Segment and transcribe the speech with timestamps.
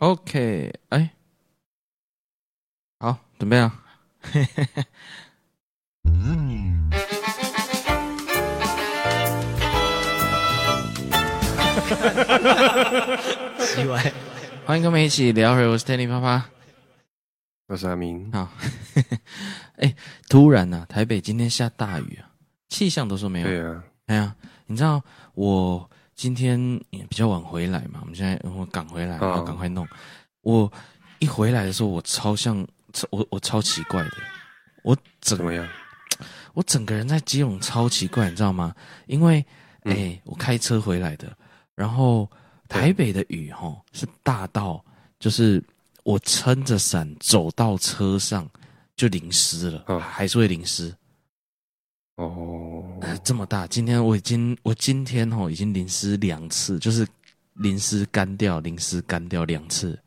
[0.00, 1.10] OK，哎，
[2.98, 3.80] 好，准备啊！
[6.02, 6.90] 嗯，
[13.60, 14.12] 奇怪，
[14.66, 15.64] 欢迎跟我们一起聊会。
[15.64, 16.50] 我是 Tanny 啪啪，
[17.68, 18.32] 我是阿明。
[18.32, 18.48] 好，
[19.78, 19.94] 哎，
[20.28, 22.34] 突然呢、啊，台北今天下大雨啊，
[22.68, 23.46] 气象都说没有。
[23.46, 24.34] 对啊，哎呀，
[24.66, 25.00] 你知道
[25.34, 25.88] 我。
[26.14, 26.58] 今天
[26.90, 29.86] 也比较晚回来嘛，我们现在我赶回来，然后赶快弄。
[30.42, 30.70] 我
[31.18, 32.66] 一回来的时候，我超像，
[33.10, 34.12] 我我超奇怪的，
[34.82, 35.68] 我整怎么样？
[36.52, 38.74] 我整个人在基隆超奇怪，你知道吗？
[39.06, 39.44] 因为
[39.82, 41.36] 哎、欸，我开车回来的，
[41.74, 42.30] 然后
[42.68, 44.82] 台北的雨吼是大到，
[45.18, 45.62] 就是
[46.04, 48.48] 我撑着伞走到车上
[48.94, 50.94] 就淋湿了，还是会淋湿。
[52.16, 53.04] 哦、oh.
[53.04, 53.66] 呃，这么大！
[53.66, 57.06] 今天我已经，我今天哦已经淋湿两次，就是
[57.54, 59.98] 淋湿干掉，淋湿干掉两次，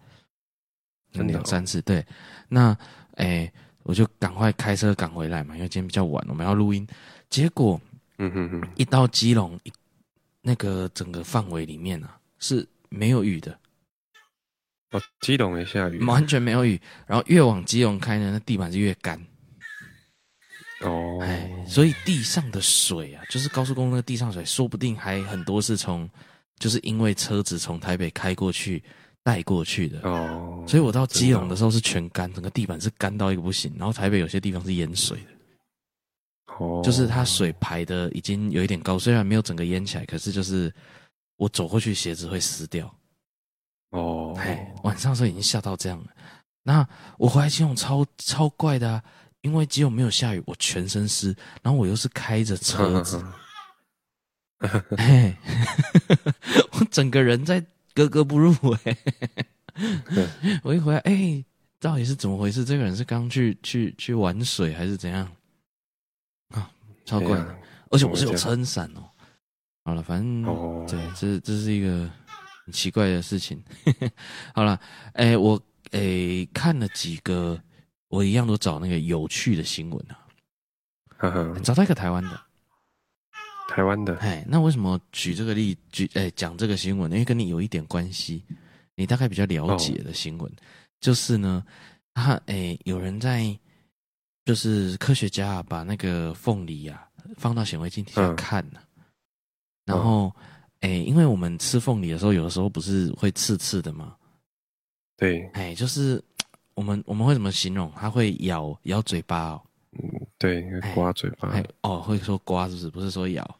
[1.11, 1.81] 两三次。
[1.81, 2.05] 对，
[2.47, 2.75] 那
[3.15, 3.51] 哎，
[3.83, 6.87] 我就赶快开车赶回来嘛，因为今天比较晚，我们要录音。
[7.29, 7.79] 结果，
[8.19, 9.73] 嗯哼哼，一到基隆，一
[10.41, 13.51] 那个整个范围里面啊是没有雨的。
[14.91, 16.79] 哦，基隆也下雨，完全没有雨。
[17.05, 19.21] 然后越往基隆开呢，那地板是越干。
[20.81, 26.07] 哦，哎，所以地上的水啊，就是高速公路那个地上水，说不定还很多是从，
[26.59, 28.83] 就是因为车子从台北开过去
[29.23, 29.99] 带过去的。
[30.07, 33.73] 哦，所以我到基隆的时候是全干，整个地板是干到一个不行。
[33.75, 40.71] 然后台北有些地方是淹水的，哦，就是它水排的已经有一点高，虽然没有整个淹起来，可是就是
[41.37, 42.93] 我走过去鞋子会湿掉。
[43.89, 46.07] 哦，哎，晚上的时候已经下到这样了。
[46.61, 49.03] 那我回来基隆超超怪的啊。
[49.47, 53.23] 因为只有没有下雨，我全身湿，然后我又是开着车子，
[54.97, 55.33] 嘿，
[56.73, 58.53] 我整个人在格格不入
[58.83, 58.97] 哎。
[60.63, 61.45] 我一回来，哎，
[61.79, 62.65] 到底是怎么回事？
[62.65, 65.31] 这个人是刚去去去玩水还是怎样？
[66.49, 66.69] 啊，
[67.05, 67.55] 超怪的！
[67.89, 69.09] 而且我是有撑伞哦。
[69.85, 70.43] 好了，反正
[70.87, 72.09] 对，这这是一个
[72.65, 73.63] 很奇怪的事情。
[74.53, 74.77] 好了，
[75.13, 75.57] 哎，我
[75.91, 77.57] 哎看了几个。
[78.09, 80.17] 我一样都找那个有趣的新闻啊，
[81.17, 82.41] 呵呵，找到一个台湾的，
[83.69, 87.11] 台湾的，哎，那为什么举这个例举哎讲这个新闻？
[87.11, 88.41] 因为跟你有一点关系，
[88.95, 90.55] 你大概比较了解的新闻，哦、
[91.01, 91.65] 就是呢，
[92.13, 93.57] 他哎有人在，
[94.45, 99.03] 就是科学家把那个凤梨啊放到显微镜底下看呢、啊，嗯、
[99.83, 100.33] 然后
[100.79, 104.15] 哎，因为我们吃凤梨的时候，有的时候不是会刺刺的吗？
[105.17, 106.23] 对，哎，就是。
[106.77, 107.91] 我们我们会怎么形容？
[107.95, 109.61] 它会咬咬嘴巴哦，
[109.93, 111.51] 嗯，对，刮嘴巴，
[111.81, 112.89] 哦，会说刮是不是？
[112.91, 113.59] 不是说咬，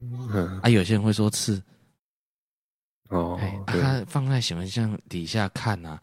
[0.00, 1.62] 嗯、啊，有些人会说刺，
[3.10, 6.00] 哦，哎，啊、它放在显微镜底下看啊，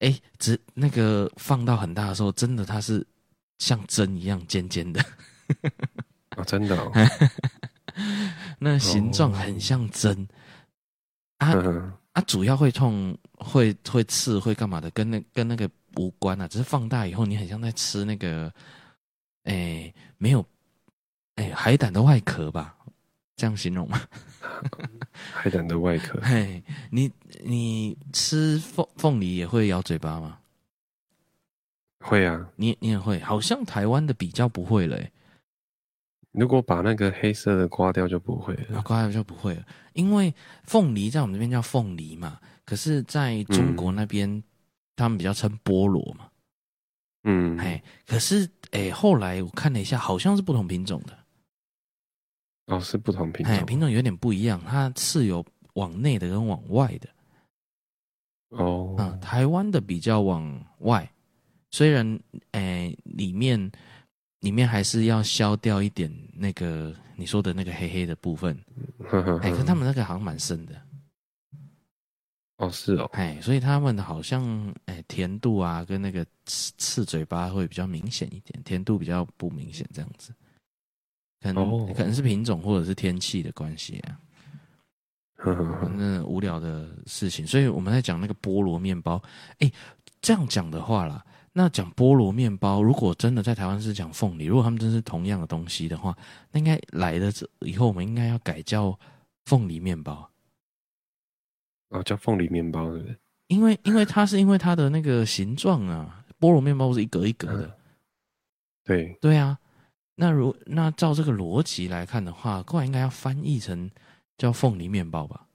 [0.00, 3.02] 哎，只那个放到很大的时候，真的它是
[3.56, 5.02] 像针一样尖尖的，
[6.36, 6.92] 哦，真的、哦，
[8.60, 10.28] 那形状很像针，
[11.38, 14.90] 哦、啊啊，主要会痛，会会刺，会干嘛的？
[14.90, 15.66] 跟那跟那个。
[15.96, 18.52] 无关啊，只是放大以后，你很像在吃那个，
[19.44, 20.44] 哎、欸，没有，
[21.36, 22.76] 哎、欸，海胆的外壳吧？
[23.36, 24.00] 这样形容吗？
[25.32, 26.20] 海胆的外壳。
[26.22, 27.10] 嘿，你
[27.42, 30.38] 你吃凤凤梨也会咬嘴巴吗？
[32.00, 35.12] 会啊，你你也会，好像台湾的比较不会了、欸。
[36.32, 40.32] 如果把那个黑色的刮掉就不会了，刮掉就不会了，因为
[40.64, 44.30] 凤梨在我们这边叫凤梨嘛，可是在中国那边。
[44.30, 44.42] 嗯
[44.96, 46.28] 他们比较称菠萝嘛，
[47.24, 51.18] 嗯，哎，可是哎，后来我看了一下，好像是不同品种的，
[52.66, 55.44] 哦，是不同品种，哎，品种有点不一样，它是有
[55.74, 57.08] 往内的跟往外的，
[58.50, 61.10] 哦，嗯，台湾的比较往外，
[61.70, 62.20] 虽然
[62.52, 63.70] 哎，里面
[64.40, 68.56] 里面还是要削掉一点那个你说的那个黑黑的部分，
[69.42, 70.83] 哎，可是他们那个好像蛮深的。
[72.56, 80.32] 哦，是哦，哎，所以他们好像哎，甜度啊，跟那个刺刺嘴巴会比较明显一点，甜度比较不明显，这样子，
[81.40, 84.20] 可能、哦、可能是品种或者是天气的关系啊，
[85.34, 85.80] 呵呵呵。
[85.82, 87.44] 反正无聊的事情。
[87.44, 89.20] 所以我们在讲那个菠萝面包，
[89.58, 89.70] 哎，
[90.20, 96.16] 这样讲的话啦，那讲菠萝面包，如果真的在台湾是讲凤梨，如果他们真是同样的东西的话，
[96.52, 98.96] 那应该来的这以后，我们应该要改叫
[99.44, 100.30] 凤梨面包。
[101.94, 103.18] 哦，叫凤梨面包是不是？
[103.46, 107.66] 因为因为它是因为它的那个形状啊，菠萝面包是一格一格的。
[107.66, 107.78] 嗯、
[108.84, 109.58] 对对啊，
[110.16, 113.90] 那如那照这个逻辑来看的话，过来应该要翻译成
[114.36, 115.46] 叫凤梨面包吧？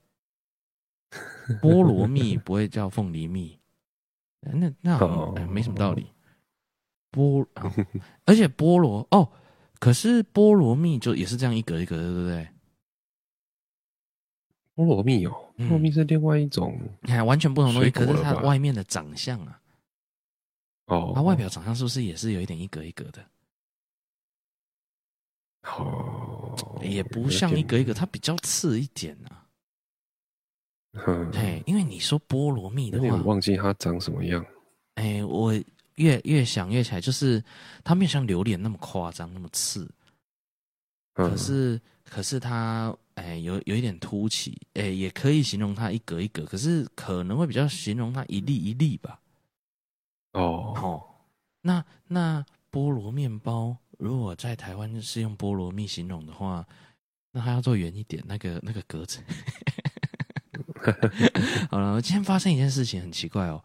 [1.62, 3.60] 菠萝蜜不会叫凤梨蜜，
[4.42, 6.06] 那那好像、哎、没什么道理。
[7.12, 7.44] 菠，
[8.26, 9.28] 而且菠萝哦，
[9.80, 12.48] 可是菠萝蜜就也是这样一格一格的，对不对？
[14.76, 19.62] 菠萝蜜哦，菠萝蜜是另外一种，你看完全不同东西，可是它外面的长相啊，
[20.86, 23.24] 哦，它外表长相是不是也是有一点一格一格的？
[25.64, 29.46] 哦，也不像一格一格，它比较刺一点啊。
[31.34, 34.44] 哎，因为你说菠萝蜜的话，我忘记它长什么样。
[34.96, 35.54] 哎，我
[35.96, 37.44] 越越想越起来，就是
[37.84, 39.88] 它没有像榴莲那么夸张，那么刺。
[41.14, 46.46] 可是，可是它哎，有有一点凸起，哎，也可以形容它一格一格。
[46.46, 49.20] 可是可能会比较形容它一粒一粒吧。
[50.34, 51.04] 哦，哦，
[51.62, 53.76] 那那菠萝面包。
[53.98, 56.66] 如果在台湾是用菠萝蜜形容的话，
[57.34, 59.20] 那它要做圆一点，那个那个格子。
[61.70, 63.62] 好了，我今天发生一件事情很奇怪哦，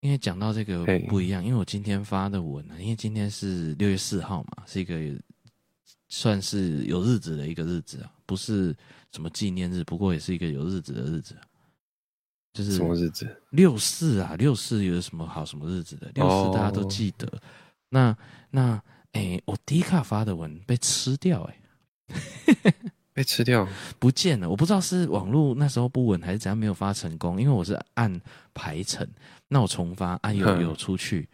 [0.00, 4.94] 因为讲到这个不一样，因为我今天发的文呢，因为今天是六月四号嘛，是一个
[6.10, 8.76] 算是有日子的一个日子啊，不是
[9.12, 11.36] 什么纪念日，不过也是一个有日子的日子。
[12.52, 13.28] 就是什么日子？
[13.50, 16.10] 六四啊，六四有什么好什么日子的？
[16.14, 17.26] 六四大家都记得。
[17.28, 17.40] Oh.
[17.90, 18.16] 那
[18.50, 18.82] 那。
[19.12, 22.14] 哎、欸，我迪卡发的文被吃掉、欸，
[22.62, 22.74] 哎，
[23.14, 23.66] 被吃掉，
[23.98, 24.48] 不见了。
[24.48, 27.40] 我不知道是网络那时候不稳，还是怎样没有发成功。
[27.40, 28.20] 因为我是按
[28.52, 29.08] 排程，
[29.48, 31.26] 那我重发按有有出去，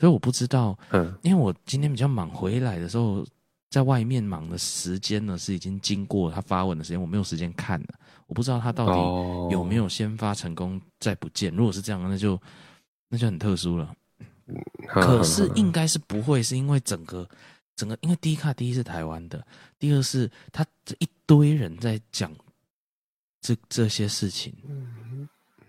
[0.00, 0.76] 所以我不知道。
[0.90, 3.24] 嗯，因为我今天比较忙，回来的时候
[3.70, 7.88] 在外面忙的时间呢是已经经过他发文的时间，我没有时间看了。
[8.26, 11.54] 我不知道他到底有没有先发成功再不见。
[11.54, 12.40] 如果是这样，那就
[13.08, 13.94] 那就很特殊了。
[14.88, 17.28] 可是应该是不会，是因为整个
[17.76, 19.46] 整个，因为第一卡第一是台湾的，
[19.78, 22.32] 第二是他这一堆人在讲
[23.40, 24.52] 这这些事情，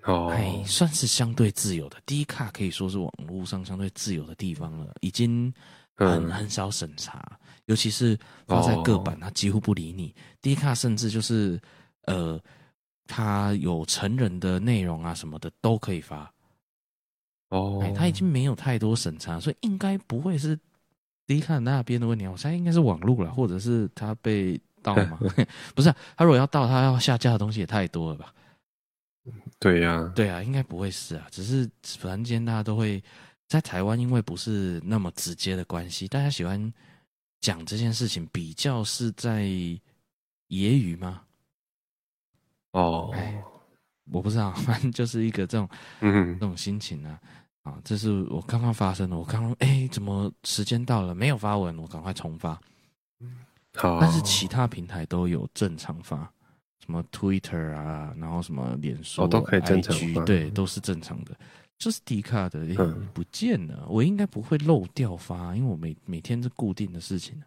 [0.03, 1.98] 哦，哎，算是相对自由的。
[2.06, 5.53] 第一卡可以说是网络上相对自由的地方了，已经
[5.94, 8.18] 很很少审查，尤其是
[8.48, 10.13] 发在各版，他几乎不理你。
[10.42, 11.60] 第一卡甚至就是
[12.04, 12.40] 呃，
[13.08, 16.31] 他有成人的内容啊什么的都可以发。
[17.50, 20.58] 哦、哎，他已经没有太多审查，所以应该不会是
[21.28, 22.25] Dcard 那边的问题。
[22.28, 25.19] 我猜应该是网络了，或者是他被盗嘛？
[25.75, 28.34] 不是、啊，他如果要盗，他要下架的东西也太多了吧？
[29.60, 31.28] 对呀、啊，对啊，应该不会是啊。
[31.30, 31.69] 只是
[32.00, 33.04] 突然间大家都会
[33.48, 36.74] 在台湾，因为不是那么直接的关系，大家喜欢
[37.41, 39.75] 讲这件事情，比较是在揶
[40.49, 41.23] 揄吗？
[42.71, 43.43] 哦，哎，
[44.11, 45.67] 我不知道， 反正就是一个这种
[45.99, 47.19] 嗯这种心情啊。
[47.63, 49.15] 啊，这是我刚刚发生的。
[49.15, 51.77] 我刚刚哎，怎么时间到了没有发文？
[51.77, 52.59] 我赶快重发。
[53.75, 56.17] 好，但是其他平台都有正常发，
[56.83, 61.38] 什么 Twitter 啊，然后什么脸书、哦、都可以正常发，对，都是正常的。
[61.81, 67.42] 就是 Dcard 的不见了，我应该不会漏掉发，因为我每每天是固定的事情。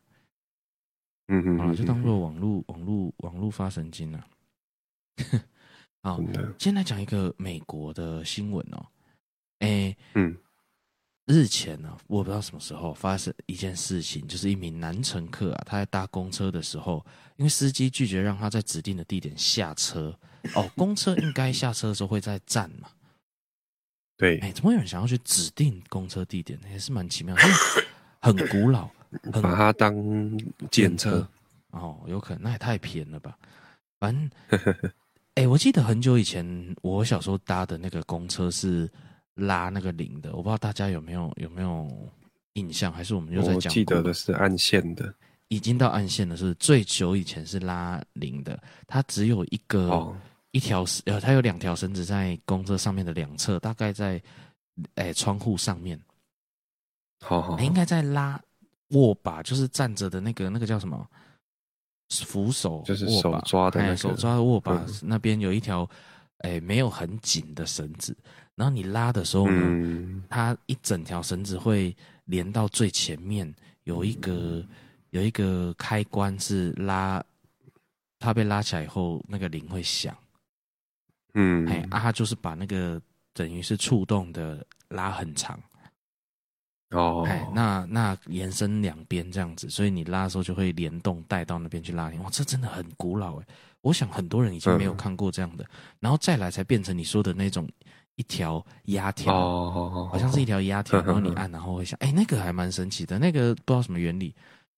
[1.28, 4.26] 嗯嗯，好了，就当做网络网络网络发神经了。
[6.02, 6.20] 好，
[6.58, 8.84] 先来讲一个美国的新闻哦。
[9.60, 10.36] 哎、欸，嗯，
[11.26, 17.06] 日前呢、啊，我不知道什么时候发生一件事情，就是一名男乘客啊，他在搭公车的时候，
[17.36, 20.18] 因为司机拒绝让他在指定的地点下车。
[20.56, 22.90] 哦，公车应该下车的时候会在站嘛？
[24.16, 26.58] 对，哎、欸，怎么会有人想要去指定公车地点？
[26.70, 27.42] 也是蛮奇妙的，
[28.20, 28.88] 很古老，
[29.32, 29.94] 很把它当
[30.70, 31.26] 检车
[31.70, 33.36] 哦，有可能，那也太偏了吧？
[33.98, 34.30] 反正，
[35.34, 38.90] 哎、欸，我记得很久以前，我小时候搭的那个公车是。
[39.36, 41.90] 拉那个铃的，我不知道大家有没有有没有
[42.52, 43.68] 印象，还是我们又在讲？
[43.68, 45.12] 我记得的是暗线的，
[45.48, 48.56] 已经到暗线的是最久以前是拉铃的，
[48.86, 50.16] 它只有一个、哦、
[50.54, 54.22] 一条呃，它有两条绳子在公车上面的两侧，大概在
[54.94, 56.00] 哎、欸、窗户上面。
[57.20, 58.40] 好好，好、欸，应该在拉
[58.90, 61.04] 握把，就是站着的那个那个叫什么
[62.08, 65.82] 扶手，就是手抓的、那个欸、手抓的握把、嗯、那边有一条
[66.38, 68.16] 哎、欸、没有很紧的绳子。
[68.54, 71.92] 然后你拉的时候呢，嗯、它一整条绳子会
[72.26, 74.64] 连到最前面，有一个
[75.10, 77.20] 有一个开关是拉，
[78.20, 80.16] 它被拉起来以后，那个铃会响。
[81.34, 83.00] 嗯，哎，啊，它就是把那个
[83.32, 85.58] 等于是触动的拉很长。
[86.90, 92.18] 哦，哎，那那延伸两边这样子，所以你拉的时候就会联动带到那边去拉你。
[92.18, 93.46] 哇，这真的很古老哎！
[93.80, 95.68] 我想很多人已经没有看过这样的，嗯、
[96.00, 97.68] 然后再来才变成你说的那种。
[98.16, 99.72] 一条压条，
[100.08, 101.98] 好像是一条压条， 然后你按，然后会想。
[102.00, 104.32] 哎，那个还蛮神奇的，那个不知道什么原理，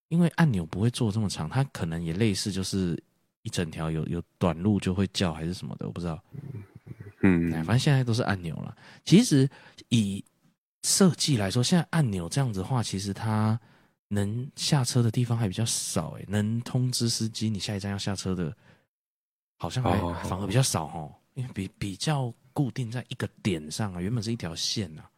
[0.08, 2.98] 因为按钮不会做这么长，它可能也类似，就是
[3.47, 6.21] 一整条有有短路就会叫还是什么的，我不知道。
[7.23, 8.76] 嗯，反正现在都是按钮了。
[9.05, 9.49] 其实
[9.88, 10.23] 以
[10.83, 13.59] 设计来说，现在按钮这样子的话，其实它
[14.09, 18.53] 能下车的地方还比较少，哎，能通知司机你下一站要下车的，
[19.59, 19.97] 好像还
[20.29, 25.09] 反而比较少哦，因为比比较固定在一个点上啊，原本是一条线啊。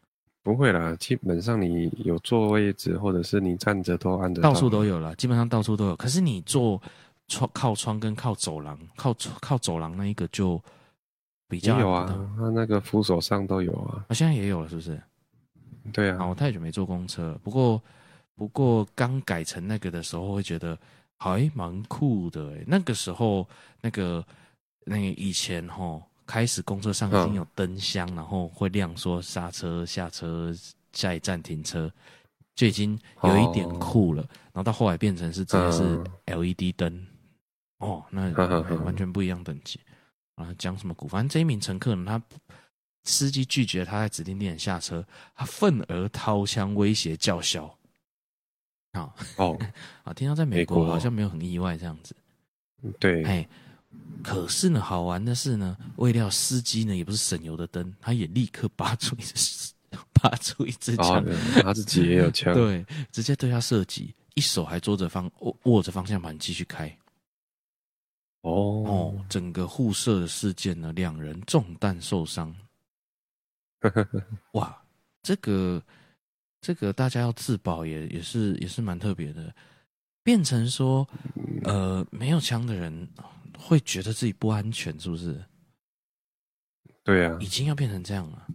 [0.41, 5.95] 不会啦，基本上你有坐位置，或者是你站着都按得到，到处都有了，基本上到处都有。
[5.97, 6.81] 可是你坐
[7.29, 10.61] 窗靠窗跟靠走廊，靠靠走廊那一个就
[11.47, 12.05] 比较有啊，
[12.35, 14.03] 它那个扶手上都有啊。
[14.09, 15.01] 啊，现在也有了，是不是？
[15.93, 17.81] 对啊，我太久没坐公车了，不过
[18.35, 20.77] 不过刚改成那个的时候，会觉得
[21.17, 22.57] 还蛮酷的。
[22.67, 23.47] 那个时候，
[23.79, 24.25] 那个
[24.83, 26.03] 那个以前吼。
[26.29, 30.53] 开始公车上已经有灯箱，嗯、然后会亮说刹车、下车、
[30.93, 31.91] 下一站停车，
[32.53, 34.21] 就已经有一点酷了。
[34.21, 37.07] 哦、然后到后来变成是直接是 LED 灯，嗯、
[37.79, 38.31] 哦，那
[38.83, 39.79] 完全不一样等级。
[40.35, 41.07] 啊，讲什么股？
[41.07, 42.37] 反正这一名乘客呢，他
[43.03, 45.05] 司机拒绝他在指定地点下车，
[45.35, 47.67] 他愤而掏枪威胁叫嚣。
[48.93, 49.59] 好哦，
[50.05, 52.15] 啊，听到在美国好像没有很意外这样子。
[52.99, 53.47] 对，哎。
[54.21, 59.73] 可是呢，好玩的是呢，为了司机呢也不是省油的灯，他也立刻拔出一支，
[60.13, 66.95] 拔出一支枪，哦，他自己也有枪， 对，直接对他射击，一手还捉着方握握着方向盘继续开。
[68.41, 68.51] 哦
[68.85, 72.55] 哦，整个互射的事件呢，两人中弹受伤。
[74.53, 74.81] 哇，
[75.21, 75.81] 这个
[76.61, 79.53] 这个大家要自保也也是也是蛮特别的，
[80.23, 81.07] 变成说
[81.63, 83.07] 呃没有枪的人。
[83.61, 85.37] 会觉得自己不安全，是不是？
[87.03, 88.47] 对呀、啊，已经要变成这样了。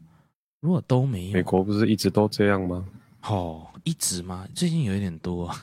[0.60, 2.88] 如果都没有，美国不是一直都这样吗？
[3.24, 4.48] 哦，一直吗？
[4.54, 5.54] 最近有一点多，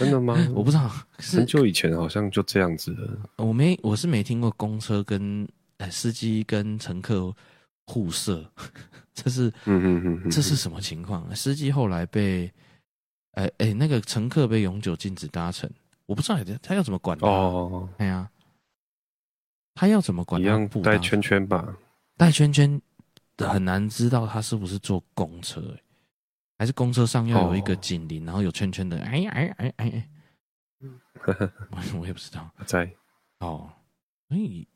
[0.00, 0.34] 真的吗？
[0.54, 3.18] 我不知道，很久以前好像就这样子了。
[3.36, 5.46] 我没，我是没听过公车跟
[5.90, 7.34] 司机跟乘客
[7.86, 8.44] 互射，
[9.14, 11.34] 这是嗯嗯嗯，这是什么情况？
[11.36, 12.50] 司机后来被，
[13.32, 15.68] 哎哎，那个乘客被永久禁止搭乘。
[16.06, 17.26] 我不知道他要怎么管他。
[17.26, 18.28] 哦，哎呀，
[19.74, 20.40] 他要怎么管？
[20.40, 21.76] 一样带圈圈吧。
[22.16, 22.80] 带圈圈
[23.38, 25.62] 很难知道他是不是坐公车，
[26.60, 28.98] 还是公车上要有一个警铃，然后有圈圈的。
[28.98, 30.08] 哎哎哎哎哎，
[31.98, 32.50] 我也不知道。
[32.66, 32.94] 在
[33.38, 33.72] 哦，
[34.28, 34.68] 所以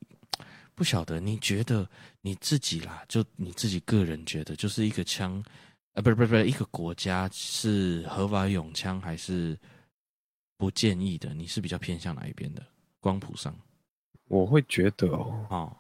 [0.74, 1.20] 不晓得。
[1.20, 1.86] 你觉得
[2.22, 5.44] 你自己啦，就你自己个人觉得，就是一个枪，
[5.92, 9.54] 呃，不是不是不是，一个国家是合法用枪还是？
[10.56, 12.64] 不建议的，你是比较偏向哪一边的？
[12.98, 13.54] 光谱上，
[14.28, 15.76] 我会觉得哦，哦，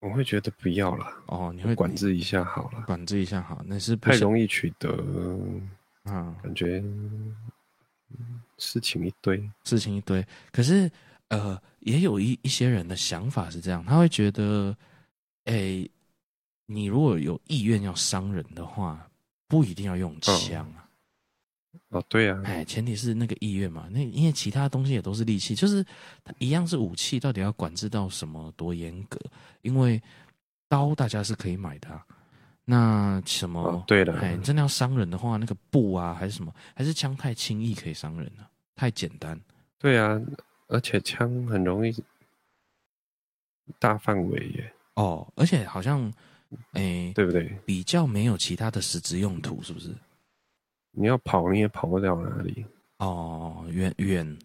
[0.00, 4.90] 我会觉得不要了哦，你会管制一下好了，管制一下好，那是太容易取得，
[6.04, 6.82] 啊，感觉
[8.58, 10.24] 事情一堆，事情一堆。
[10.52, 10.90] 可是
[11.28, 14.76] 呃，也有一一些人的想法是这样，他会觉得，
[15.44, 15.90] 哎、欸，
[16.66, 19.08] 你如果有意愿要伤人的话，
[19.48, 20.82] 不一定要用枪啊。
[20.82, 20.85] 嗯
[21.90, 23.86] 哦，对呀、啊，哎，前提是那个意愿嘛。
[23.90, 25.84] 那因为其他东西也都是利器，就是
[26.24, 29.20] 它一样是武器，到底要管制到什么多严格？
[29.62, 30.02] 因为
[30.68, 32.04] 刀大家是可以买的、啊，
[32.64, 33.60] 那什么？
[33.60, 36.52] 哦、对的，哎，真的要伤人的话，那个布啊，还是什么？
[36.74, 39.40] 还是枪太轻易可以伤人了、啊，太简单。
[39.78, 40.20] 对啊，
[40.66, 41.94] 而且枪很容易
[43.78, 44.72] 大范围耶。
[44.94, 46.12] 哦，而且好像，
[46.72, 47.56] 哎，对不对？
[47.64, 49.94] 比较没有其他的实质用途，是不是？
[50.96, 52.64] 你要跑，你也跑不了哪里。
[52.98, 54.38] 哦，远远，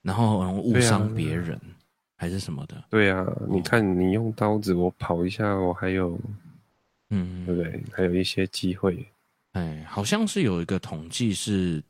[0.00, 1.76] 然后误伤别人、啊、
[2.16, 2.82] 还是什么的。
[2.88, 6.18] 对啊，你看你用刀子，我跑一下，我还有，
[7.10, 7.84] 嗯，对不对？
[7.92, 9.06] 还有一些机会。
[9.52, 11.82] 哎，好像是有一个统计，是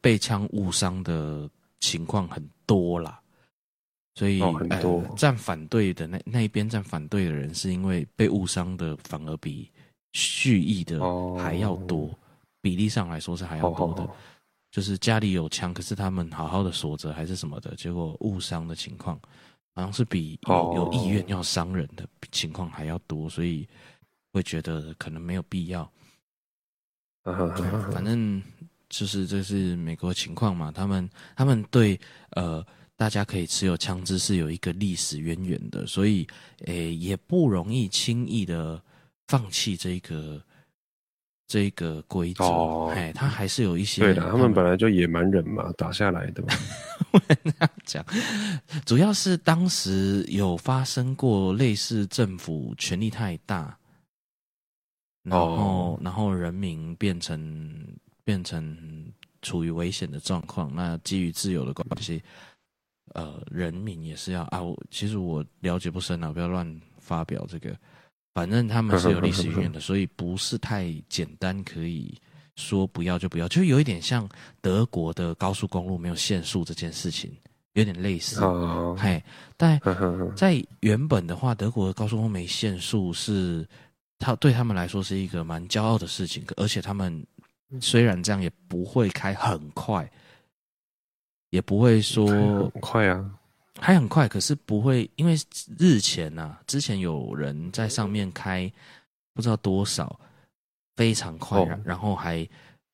[0.00, 1.50] 被枪误伤的
[1.80, 3.20] 情况很多啦。
[4.14, 9.68] 所以，哦、很多、呃、站反对的那那一边站反对的人，是因为被误伤的反而比
[10.12, 11.00] 蓄意的
[11.36, 12.04] 还要多。
[12.04, 12.10] 哦
[12.60, 14.08] 比例上来说是还要多的，
[14.70, 19.18] 就是家里有枪，可是他们好好的锁着还是什么的，结果误伤的情况，
[19.74, 23.66] 好像是比有有意愿要伤人的情况还要多，所以
[24.32, 25.90] 会觉得可能没有必要。
[27.92, 28.42] 反正
[28.88, 31.98] 就是这是美国情况嘛，他们他们对
[32.32, 32.64] 呃
[32.96, 36.26] 大家可以持有枪支是有一个历史渊源的，所以
[36.66, 38.82] 诶也不容易轻易的
[39.28, 40.42] 放弃这个。
[41.50, 44.02] 这个规则，哦、哎，他还是有一些。
[44.02, 46.44] 对的，他们本来就野蛮人嘛，打下来的
[47.34, 48.06] 这样讲，
[48.86, 53.76] 主要是当时有发生过类似政府权力太大，
[55.24, 57.74] 然后、哦、然后人民变成
[58.22, 60.72] 变成处于危险的状况。
[60.72, 62.22] 那基于自由的关系，
[63.14, 64.62] 呃人民也是要啊。
[64.62, 67.76] 我其实我了解不深啊，不要乱发表这个。
[68.32, 72.16] 反正他们是有历史渊源的，所以不是太简单可以
[72.56, 74.28] 说不要就不要，就有一点像
[74.60, 77.36] 德国的高速公路没有限速这件事情，
[77.72, 78.40] 有点类似。
[78.42, 79.22] 哦，嘿，
[79.56, 79.80] 但
[80.36, 83.66] 在原本的话，德国的高速公路没限速是，
[84.18, 87.26] 他对他们来说是一个蛮骄傲的事情，而且他们
[87.80, 90.08] 虽然这样也不会开很快，
[91.50, 93.30] 也不会说很快啊。
[93.80, 95.34] 还很快，可是不会，因为
[95.78, 98.70] 日前呐、啊，之前有人在上面开
[99.32, 100.20] 不知道多少，
[100.96, 102.46] 非常快，哦、然后还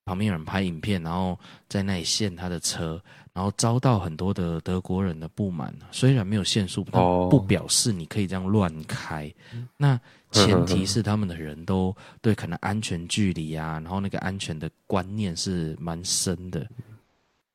[0.05, 1.37] 旁边有人拍影片，然后
[1.69, 3.03] 在那里限他的车，
[3.33, 5.75] 然后遭到很多的德国人的不满。
[5.91, 9.27] 虽然没有限速，但不表示你可以这样乱开。
[9.53, 10.01] 哦、那
[10.31, 16.65] 前提是他们的人都对可能安全距离啊，然后那个安全的观念是蛮深的，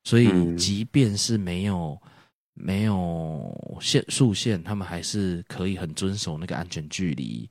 [0.03, 1.97] 所以即便是没有。
[2.53, 7.49] 没有限速限，他们还是可以很遵守那个安全距离，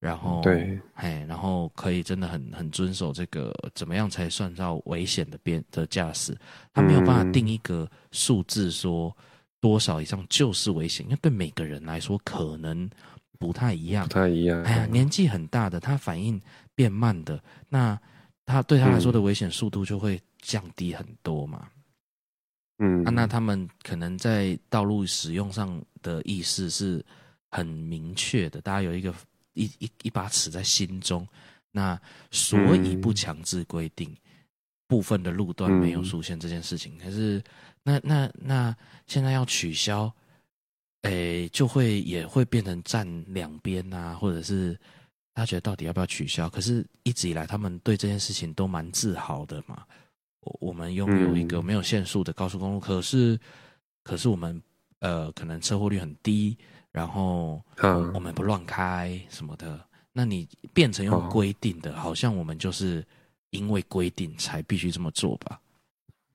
[0.00, 6.36] 然后对，哎，然后可以真的很很遵守这个怎么样才算到危险的边的驾驶，
[6.72, 9.16] 他没有办法定一个数字说
[9.60, 12.88] 多少以上就是危险，因为对每个人来说可能
[13.38, 14.62] 不太一样，不太一样。
[14.62, 16.40] 哎呀，年纪很大的他反应
[16.74, 17.98] 变慢的，那
[18.44, 21.66] 他对他来说的危险速度就会降低很多嘛。
[22.78, 27.04] 嗯，啊，那他们可能在道路使用上的意识是
[27.50, 29.14] 很明确的，大家有一个
[29.52, 31.26] 一一一把尺在心中，
[31.70, 32.00] 那
[32.30, 34.12] 所以不强制规定
[34.88, 36.98] 部分的路段没有出现这件事情。
[36.98, 37.42] 可是，
[37.84, 38.76] 那那那
[39.06, 40.12] 现在要取消，
[41.02, 44.76] 诶，就会也会变成站两边啊，或者是
[45.32, 46.48] 他觉得到底要不要取消？
[46.50, 49.84] 可是一直以来他们对这件事情都蛮自豪的嘛。
[50.60, 53.38] 我们拥有一个没有限速的高速公路，嗯、可是，
[54.02, 54.62] 可是我们
[55.00, 56.56] 呃，可能车祸率很低，
[56.90, 57.62] 然后
[58.12, 59.78] 我们不乱开什么的。
[60.12, 63.04] 那你变成用规定的，哦、好像我们就是
[63.50, 65.60] 因为规定才必须这么做吧？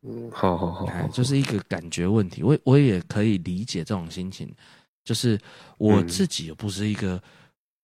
[0.02, 2.44] 嗯，好好好，哎，就是一个感觉问题。
[2.44, 4.54] 我我也可以理解这种心情，
[5.04, 5.40] 就是
[5.78, 7.22] 我自己也不是一个。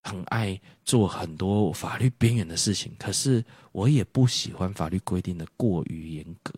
[0.06, 6.54] 很爱做很多法律边缘的事情，可是我也不喜欢法律规定的过于严格。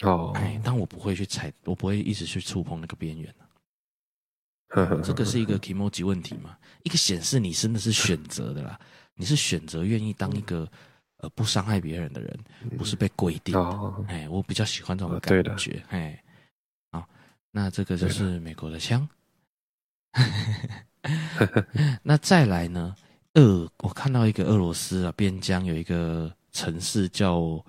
[0.00, 3.32] 哦，哎，但我不会去踩，我不会一直去触碰那个边缘。
[5.04, 6.56] 这个是一个 kimoji 问题嘛？
[6.82, 8.80] 一个显示你真的是选择的啦，
[9.14, 10.66] 你是选择愿意当一个
[11.18, 12.38] 呃不伤害别人的人，
[12.78, 13.60] 不是被规定的。
[13.60, 15.42] 哦、哎，我比较喜欢这种感觉。
[15.42, 16.24] 的哎，
[16.90, 17.06] 好，
[17.50, 19.06] 那这个就是美国的枪。
[22.02, 22.94] 那再来呢？
[23.34, 27.64] 俄，我看到一个俄罗斯啊，边疆有一个城市叫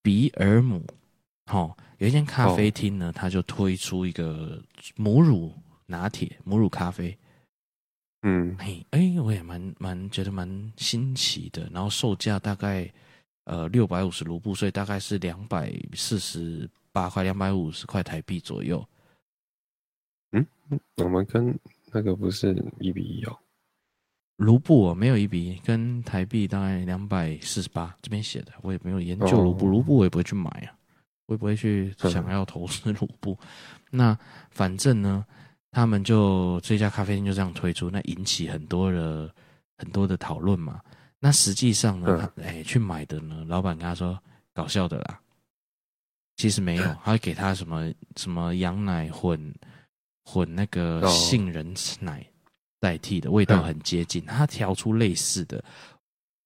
[0.00, 0.80] 比尔姆，
[1.46, 4.62] 哦，有一间咖啡厅呢，他就推出一个
[4.94, 5.52] 母乳
[5.86, 7.16] 拿铁、母乳咖啡。
[8.22, 11.68] 嗯，哎哎，我也蛮蛮觉得蛮新奇的。
[11.72, 12.88] 然后售价大概
[13.44, 18.86] 呃六百五十卢布，所以大概是两百四十八块、两百五十块台币左右。
[20.30, 20.46] 嗯，
[20.98, 21.58] 我们跟。
[21.92, 23.38] 那个不是一比一哦，
[24.36, 30.72] 卢布哦，没有一比一，跟台币大概两百四十八，这边写的，我也没有研究卢布，卢布我也不会去买啊，
[31.26, 33.38] 我也不会去想要投资卢布。
[33.90, 34.18] 那
[34.50, 35.24] 反正呢，
[35.70, 39.30] 他们就这家咖啡店就这样推出，那引起很多的
[39.76, 40.80] 很多的讨论嘛。
[41.20, 44.18] 那实际上呢，他哎去买的呢，老板跟他说
[44.54, 45.20] 搞笑的啦，
[46.36, 49.54] 其实没有， 他会给他什么什么羊奶混。
[50.24, 52.24] 混那个杏仁奶
[52.80, 55.62] 代替的味道很接近，他调出类似的。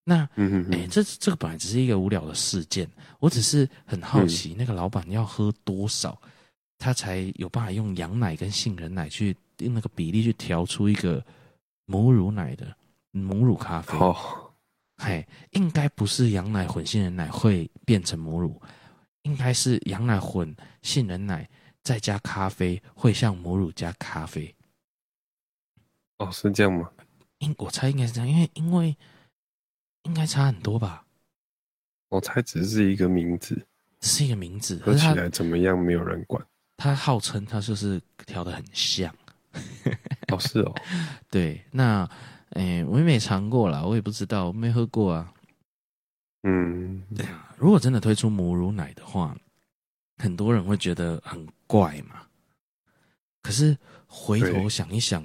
[0.05, 0.29] 那，
[0.71, 6.21] 哎，这这个本来只是一个无聊的事件，我只是很好奇，那个老板要喝多少，
[6.79, 11.25] 他才有办法用羊奶跟杏仁奶去用那个比例去调出一个
[11.87, 12.73] 母乳奶的
[13.11, 13.99] 母乳咖啡。
[13.99, 14.17] 哦，
[14.99, 18.62] 嘿，应该不是羊奶混杏仁奶会变成母乳，
[19.23, 21.49] 应该是羊奶混杏仁奶。
[21.87, 24.53] 再加咖啡会像母乳加咖啡，
[26.18, 26.90] 哦，是这样吗？
[27.38, 28.96] 应我猜应该是这样，因为因为
[30.03, 31.07] 应该差很多吧。
[32.09, 33.64] 我猜只是一个名字，
[34.01, 36.44] 只是一个名字，喝起来怎么样没有人管。
[36.77, 39.14] 他号称他就是调的很像，
[40.33, 40.75] 哦是哦，
[41.31, 42.05] 对，那
[42.51, 45.33] 诶、欸，我也没尝过啦，我也不知道，我没喝过啊。
[46.42, 49.37] 嗯，对啊，如果真的推出母乳奶的话。
[50.16, 52.22] 很多人会觉得很怪嘛，
[53.42, 53.76] 可是
[54.07, 55.24] 回头想一想，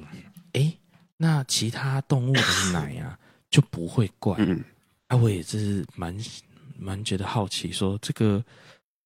[0.53, 0.73] 哎，
[1.17, 3.17] 那其他动物的奶啊
[3.49, 4.35] 就不会怪。
[4.39, 4.63] 嗯、
[5.07, 6.15] 啊，我也是蛮
[6.77, 8.43] 蛮觉得好奇说，说这个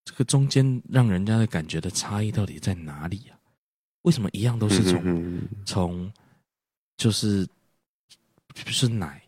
[0.04, 3.38] 这个中间让人家的感觉的差异到底在哪里啊？
[4.04, 6.14] 为什么一样都是从从
[6.96, 7.48] 就是
[8.54, 9.22] 就是奶，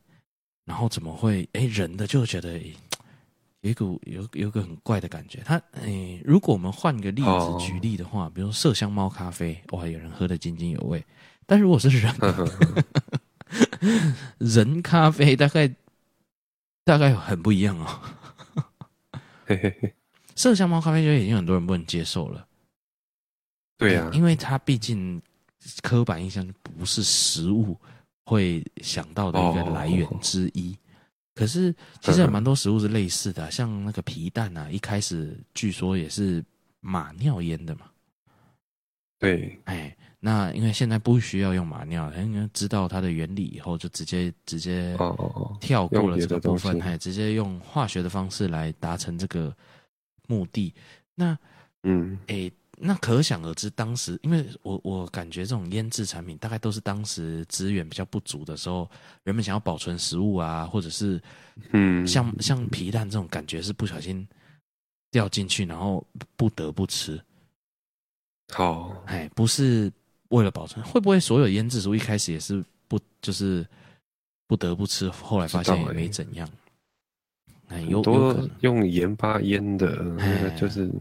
[0.66, 2.62] 然后怎么会哎人的就觉得
[3.68, 5.42] 有一股有有个很怪的感觉？
[5.46, 11.04] 他哎，如果我们换个例子举例的话，哦、比如说麝香猫咖啡，哇，有人喝得津津有味。
[11.46, 12.16] 但如果是人，
[14.38, 15.70] 人咖啡大概
[16.86, 18.02] 大概很不一样哦。
[20.36, 22.48] 麝香猫咖啡就已经很多人不能接受了。
[23.78, 25.22] 对呀、啊，因为它毕竟
[25.82, 27.78] 刻板印象不是食物
[28.26, 30.72] 会想到的一个来源之一。
[30.72, 30.78] 哦、
[31.38, 36.44] 可是其实有蛮多食物是类似的、啊，像那个皮蛋啊，一开始据说也是
[36.82, 37.86] 马尿腌的嘛。
[39.20, 39.96] 对，哎。
[40.20, 44.98] 那因为现在不需要用马尿，因为知道它的原理以后，就直接直接
[45.62, 49.56] 跳过了这个部分，哎直接用化学的方式来达成这个
[50.28, 50.74] 目的。
[51.14, 51.38] 那
[51.84, 58.90] 嗯，诶，那可想而知，当时因为我我感觉这种腌制产品大概都是当时资源比较不足的时候，
[59.24, 61.22] 人们想要保存食物啊，或者是
[61.72, 64.28] 嗯，像像皮蛋这种感觉是不小心
[65.12, 67.20] 掉进去，然后不得不吃。
[68.54, 69.92] 好，哎，不是。
[70.32, 73.66] 为了保存，会不会所有腌制食物一开始也是不就是
[74.46, 76.46] 不得不吃，后来发现也没怎样？
[77.70, 80.92] 哎，有多用盐巴腌的，那个就是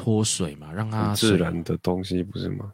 [0.00, 2.72] 脱水嘛，让它自然的东西不是吗？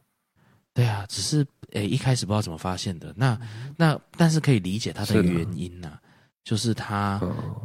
[0.72, 3.12] 对啊，只是诶一开始不知道怎么发现的。
[3.16, 3.38] 那
[3.76, 6.00] 那但是可以理解它的原因呐、啊，
[6.44, 7.20] 就是它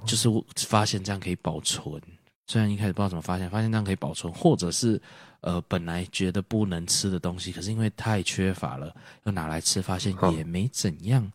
[0.05, 0.29] 就是
[0.67, 2.01] 发现这样可以保存。
[2.47, 5.01] 虽然一开始不知道怎么发现，发现这样可以保存，或者是。
[5.41, 11.31] 呃，本来觉得不能吃的东西，可是因为太缺乏了，又拿来吃，发现也没怎样，哦、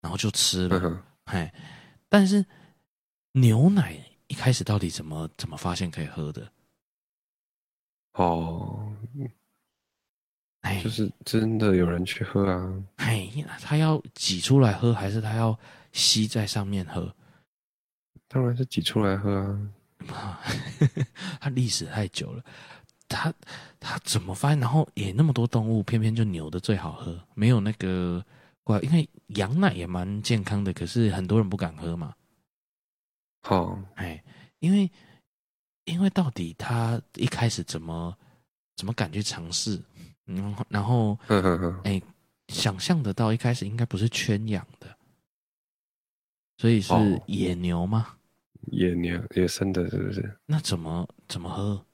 [0.00, 1.04] 然后就吃了。
[1.24, 1.62] 哎、嗯，
[2.08, 2.42] 但是
[3.32, 3.94] 牛奶
[4.26, 6.50] 一开始到底怎么怎么发现可以喝的？
[8.14, 8.92] 哦，
[10.60, 12.84] 哎，就是真的有人去喝啊？
[12.96, 13.28] 哎，
[13.60, 15.58] 他要挤出来喝，还是他要
[15.92, 17.14] 吸在上面喝？
[18.28, 19.38] 当然是挤出来喝
[20.08, 20.40] 啊！
[21.40, 22.42] 他历史太久了。
[23.08, 23.32] 他
[23.78, 24.60] 他怎么发现？
[24.60, 28.24] 然后也那么多动物，偏偏就牛的最好喝，没有那个
[28.64, 28.78] 怪。
[28.80, 32.14] 因为羊奶也蛮健康的，可是很多人不敢喝嘛。
[33.42, 34.22] 好、哦，哎，
[34.60, 34.90] 因为
[35.84, 38.16] 因为到底他一开始怎么
[38.76, 39.80] 怎么敢去尝试？
[40.26, 41.18] 嗯，然后
[41.84, 42.00] 哎，
[42.48, 44.96] 想象得到一开始应该不是圈养的，
[46.58, 46.92] 所以是
[47.26, 48.06] 野牛吗？
[48.08, 48.16] 哦、
[48.70, 50.38] 野牛野生的，是不是？
[50.46, 51.84] 那怎么怎么喝？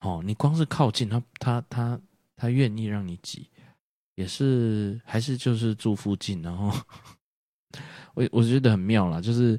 [0.00, 2.00] 哦，你光是靠近他，他他
[2.36, 3.48] 他愿意让你挤，
[4.14, 6.70] 也是还是就是住附近，然后
[8.14, 9.58] 我我觉得很妙啦，就是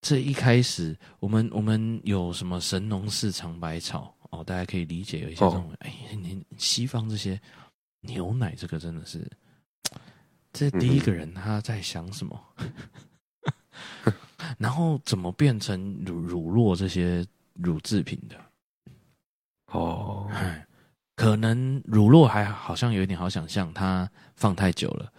[0.00, 7.40] 这一开始我们我们有什么神农氏尝百草哦，大家可以理解有一些这种、哦、哎，你西方这些
[8.00, 9.30] 牛奶这个真的是，
[10.52, 14.14] 这第一个人他在想什么，嗯、
[14.56, 18.36] 然后怎么变成乳乳酪这些乳制品的？
[19.66, 20.30] 哦，
[21.14, 25.12] 可能乳酪还好像有一点好想象，它放太久了，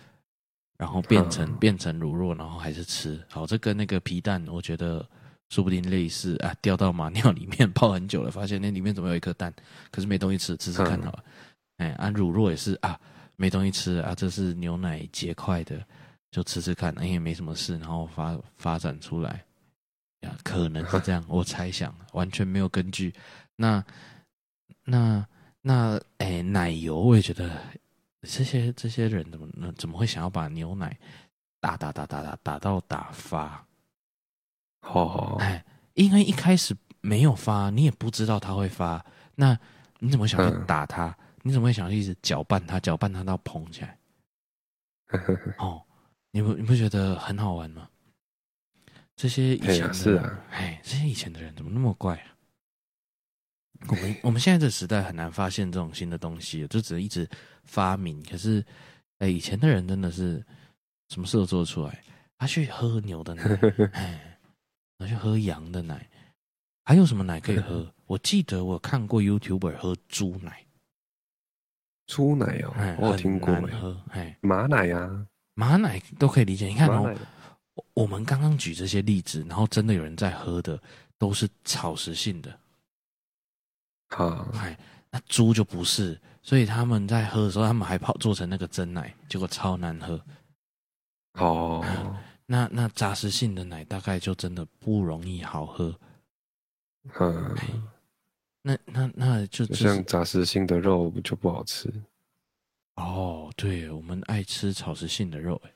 [0.82, 3.24] 然后变成、嗯、变成乳酪，然后还是吃。
[3.30, 5.08] 好，这跟那个皮蛋，我觉得
[5.50, 9.54] 说不定类似啊，掉到马尿里面泡很久了，发现那里面怎么有一颗蛋，
[9.92, 11.24] 可是没东西吃，吃吃看好了。
[11.78, 13.00] 哎、嗯，啊，乳酪也是啊，
[13.36, 15.80] 没东西吃啊，这是牛奶结块的，
[16.32, 19.46] 就吃吃看，哎，也没什么事，然后发发展出来，
[20.22, 23.14] 呀，可能是这样， 我猜想，完全没有根据。
[23.56, 23.84] 那。
[24.84, 25.24] 那
[25.62, 27.52] 那哎、欸，奶油我也觉得
[28.22, 30.98] 这些这些人怎么怎么会想要把牛奶
[31.60, 33.66] 打打打打打打到打发？
[34.82, 39.04] 哦，哎，因为一开始没有发，你也不知道它会发，
[39.36, 39.58] 那
[40.00, 41.08] 你怎么想去打它？
[41.08, 43.98] 嗯、你怎么会想要一直搅拌它，搅拌它到膨起来？
[45.60, 45.84] 哦，
[46.32, 47.90] 你不你不觉得很好玩吗？
[49.16, 52.31] 这些以前的是啊，哎，这些以前的人怎么那么怪啊？
[53.88, 57.28] 我们我们现在这个时代很难发现这种新的东西，就只能一直
[57.64, 58.22] 发明。
[58.24, 58.64] 可是，
[59.18, 60.44] 哎，以前的人真的是
[61.10, 62.04] 什么事都做得出来。
[62.38, 63.44] 他去喝牛的奶，
[63.94, 64.40] 哎，
[64.98, 66.10] 他去喝羊的奶，
[66.86, 67.92] 还有什么奶可以喝？
[68.06, 70.66] 我记得我看过 YouTuber 喝猪奶，
[72.08, 73.54] 猪奶哦，我有听过。
[73.80, 76.68] 喝，哎，马奶呀，马奶都可以理解。
[76.68, 77.16] 你看哦，
[77.94, 80.82] 我们刚刚举这些例子，然后真的有人在喝的，
[81.18, 82.60] 都是草食性的。
[84.12, 84.78] 好，哎，
[85.10, 90.22] 那猪就不是，所以他们在喝的时候，他们还泡做成那个真奶，结果超难喝。
[91.36, 91.84] 哦，
[92.46, 95.98] 那那杂食性的奶大概就真的不容易好喝。
[97.20, 97.56] 嗯，
[98.62, 101.92] 那那那就就像杂食性的肉就不好吃。
[102.96, 105.72] 哦，对，我们爱吃草食性的肉，哎，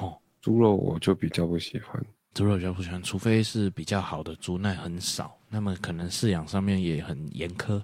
[0.00, 2.02] 哦，猪肉我就比较不喜欢，
[2.34, 7.82] 猪肉比较不喜欢，除非是比较好的猪，那很少，那么可能饲养上面也很严苛，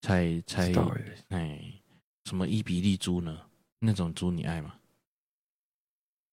[0.00, 0.72] 才才
[1.28, 1.60] 哎，
[2.24, 3.40] 什么伊比利猪呢？
[3.78, 4.74] 那种猪你爱吗？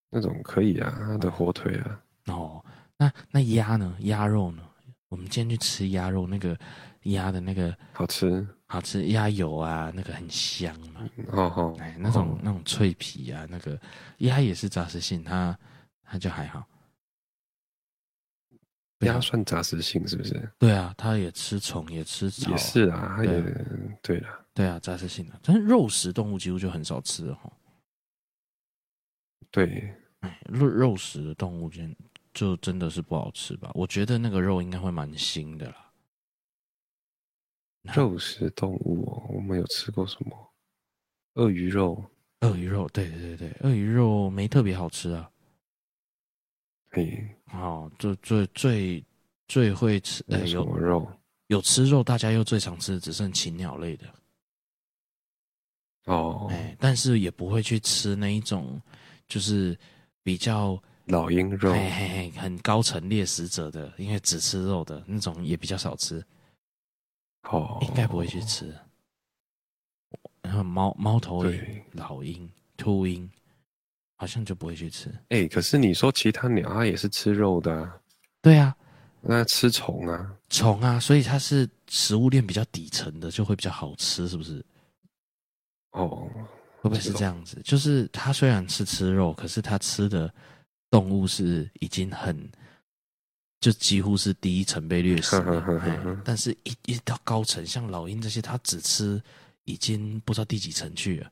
[0.10, 2.02] 那种可以啊，它的火腿啊。
[2.28, 2.64] 哦，
[2.98, 3.96] 那那鸭呢？
[4.02, 4.64] 鸭肉呢？
[5.10, 6.58] 我们今天去吃鸭肉，那个
[7.04, 8.48] 鸭的那个好吃。
[8.68, 11.08] 好吃鸭油啊，那个很香嘛。
[11.28, 13.80] 哦哦，哎，那种那种脆皮啊，那个
[14.20, 15.58] 鸭也是杂食性，它
[16.06, 16.66] 它就还好。
[19.00, 20.50] 鸭算杂食性是不是？
[20.58, 22.50] 对啊，它也吃虫，也吃草。
[22.50, 23.42] 也是啊，它也
[24.02, 24.46] 对了。
[24.54, 27.52] 对啊，杂食性的，但是肉食动物几乎就很少吃了哈。
[29.52, 31.84] 对，哎，肉肉食的动物就
[32.34, 33.70] 就真的是不好吃吧？
[33.74, 35.92] 我觉得那个肉应该会蛮腥的啦。
[37.94, 40.54] 肉食动物哦，我们有吃过什么？
[41.34, 42.04] 鳄鱼肉。
[42.42, 45.30] 鳄鱼肉，对对对，鳄鱼肉没特别好吃啊。
[46.96, 49.04] 嘿，哦，就最最
[49.50, 51.06] 最会吃，哎，有什么肉？
[51.48, 54.08] 有吃肉，大家又最常吃的只剩禽鸟类的。
[56.06, 58.82] 哦，哎，但是也不会去吃那一种，
[59.28, 59.78] 就是
[60.24, 66.26] 比较老鹰肉，嘿嘿嘿，很高层猎食者的，因为只吃肉的那种也比较少吃。
[67.44, 68.74] 哦，应该不会去吃。
[70.42, 73.30] 然后猫猫头鹰、老鹰、秃鹰，
[74.16, 75.10] 好像就不会去吃。
[75.30, 77.98] 哎、欸，可是你说其他鸟，它也是吃肉的啊？
[78.42, 78.76] 对啊，
[79.22, 80.34] 那吃虫啊？
[80.50, 84.64] 虫啊，所以它是食物链比较底层的，就会比较好吃，是不是？
[85.92, 86.30] 哦，
[86.82, 87.60] 会不会是这样子？
[87.64, 90.34] 就是它虽然是吃肉，可是它吃的
[90.90, 92.50] 动物是已经很。
[93.62, 99.20] 就几乎是第一层被掠食了， 但是一一到高层，像老鹰这些，它只吃
[99.64, 101.32] 已经不知道第几层去了。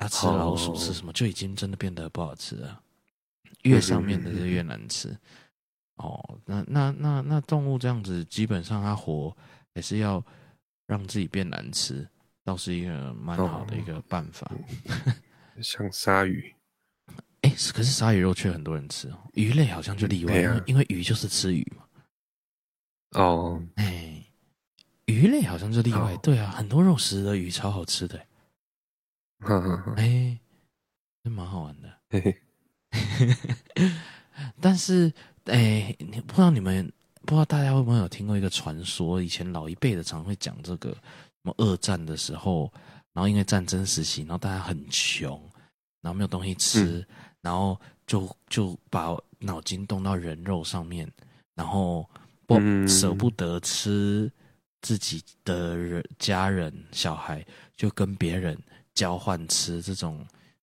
[0.00, 2.82] 它吃老鼠吃什么，就已经真的变得不好吃了。
[3.64, 5.14] 越上面的就越难吃。
[5.96, 9.36] 哦，那那那那动物这样子，基本上它活
[9.74, 10.24] 也是要
[10.86, 12.08] 让自己变难吃，
[12.42, 14.50] 倒是一个蛮好的一个办法。
[15.62, 16.54] 像鲨鱼。
[17.42, 21.84] 哎，可是鲨鱼肉却很多人吃哦，鱼类好像就例外，啊、因为鱼就是吃鱼嘛。
[23.20, 24.24] 哦，哎，
[25.04, 28.18] 鱼类好像就例外，哦、对啊，很多肉食的鱼超好吃的。
[29.96, 30.38] 哎，
[31.22, 31.92] 真蛮好玩的。
[32.10, 32.36] 嘿嘿
[34.60, 35.12] 但是，
[35.44, 39.20] 哎，你不知道你们不知道大家会不会有听过一个传说？
[39.22, 40.98] 以前老一辈的常会讲这个，什
[41.42, 42.72] 么二战的时候，
[43.12, 45.40] 然后因为战争时期，然后大家很穷，
[46.00, 46.98] 然后没有东西吃。
[46.98, 47.06] 嗯
[47.42, 51.10] 然后就就把脑筋动到人肉上面，
[51.54, 52.06] 然后
[52.44, 54.30] 不舍不得吃
[54.82, 57.42] 自己的人家人小孩，
[57.74, 58.62] 就跟别人
[59.00, 60.22] 交换吃，这种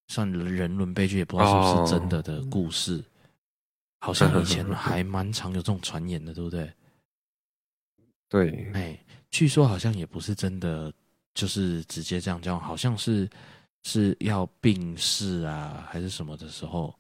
[0.09, 3.03] 算人伦悲剧，也不知道是不是真的的故事。
[3.99, 6.71] 好像以前还蛮常有这种传言的，对不对？
[8.29, 8.99] 对，哎，
[9.31, 10.93] 据说好像也不是真的，
[11.33, 13.27] 就是直接这样叫，好像是。
[13.83, 16.93] 是要病逝啊，还是什么的时候？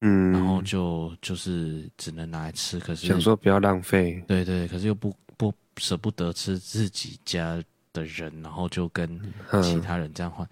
[0.00, 9.20] 嗯，然后就就是只能拿来吃，可是想说不要浪费，对对，可是又不不舍不得吃自己家的人，然后就跟
[9.62, 10.48] 其他人这样换，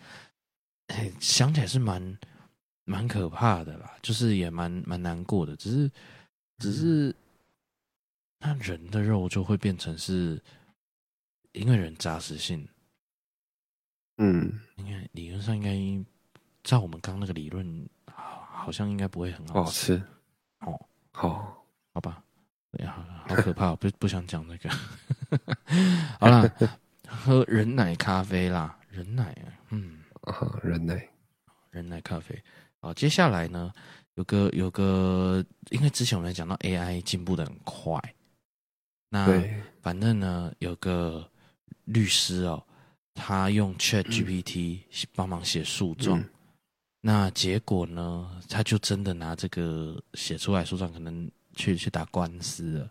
[0.89, 2.19] 哎，想起来是蛮
[2.85, 5.91] 蛮可怕的啦，就是也蛮蛮难过的，只是
[6.59, 7.15] 只是
[8.39, 10.41] 那人的肉就会变成是
[11.53, 12.67] 因为人杂食性。
[14.21, 16.05] 嗯，应该理论上应该，
[16.65, 19.65] 照我们刚刚那个理论，好像应该不会很好。
[19.67, 20.03] 吃。
[20.61, 20.77] 哦，
[21.13, 22.21] 好，好吧，
[22.73, 24.69] 哎呀，好可怕，不不想讲那个。
[26.19, 26.49] 好了，
[27.09, 29.99] 喝人奶咖啡啦，人奶啊，嗯，
[30.63, 31.09] 人奶，
[31.71, 32.41] 人奶咖啡。
[32.81, 33.73] 好，接下来呢，
[34.15, 38.01] 有个有个，因为之前我们讲到 AI 进步的很快，
[39.09, 39.27] 那
[39.81, 41.29] 反正呢，有个
[41.85, 42.63] 律师哦。
[43.21, 44.83] 他用 Chat GPT
[45.17, 46.31] 帮忙写诉状，嗯、
[47.01, 48.41] 那结果呢？
[48.49, 52.89] 他就真的拿这个写出来诉状，可能去去打官司了。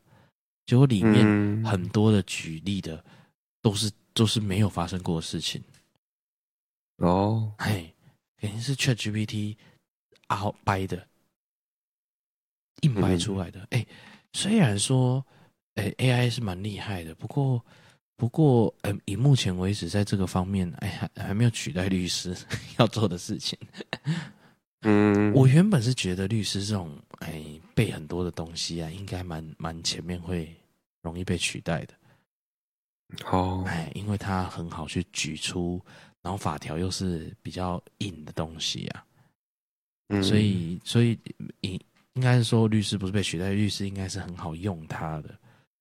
[0.65, 3.01] 结果里面很多的举例的
[3.61, 5.63] 都是都是没有发生过的事情。
[6.97, 7.93] 哦，嘿，
[8.37, 9.55] 肯定是 Chat GPT
[10.27, 11.07] 啊掰的，
[12.81, 13.61] 硬掰出来的。
[13.69, 13.95] 哎、嗯，
[14.33, 15.23] 虽然说
[15.75, 17.63] 哎 AI 是蛮厉害的，不过。
[18.19, 22.35] 不过，呃，以目前为止，在这个方面，哎，还还没有取代律师
[22.79, 23.55] 要做的事情。
[24.81, 30.51] 嗯，我原本是觉得律师这种，哎，背很多的东西啊，应该蛮蛮前面会
[31.03, 31.93] 容易被取代的。
[33.31, 35.81] 哦，哎，因为它很好去举出，
[36.21, 39.05] 然后法条又是比较硬的东西啊，
[40.09, 41.17] 嗯，所以所以
[41.61, 41.79] 应
[42.13, 45.33] 应该是说律师不是被取代，律师应该是很好用它的。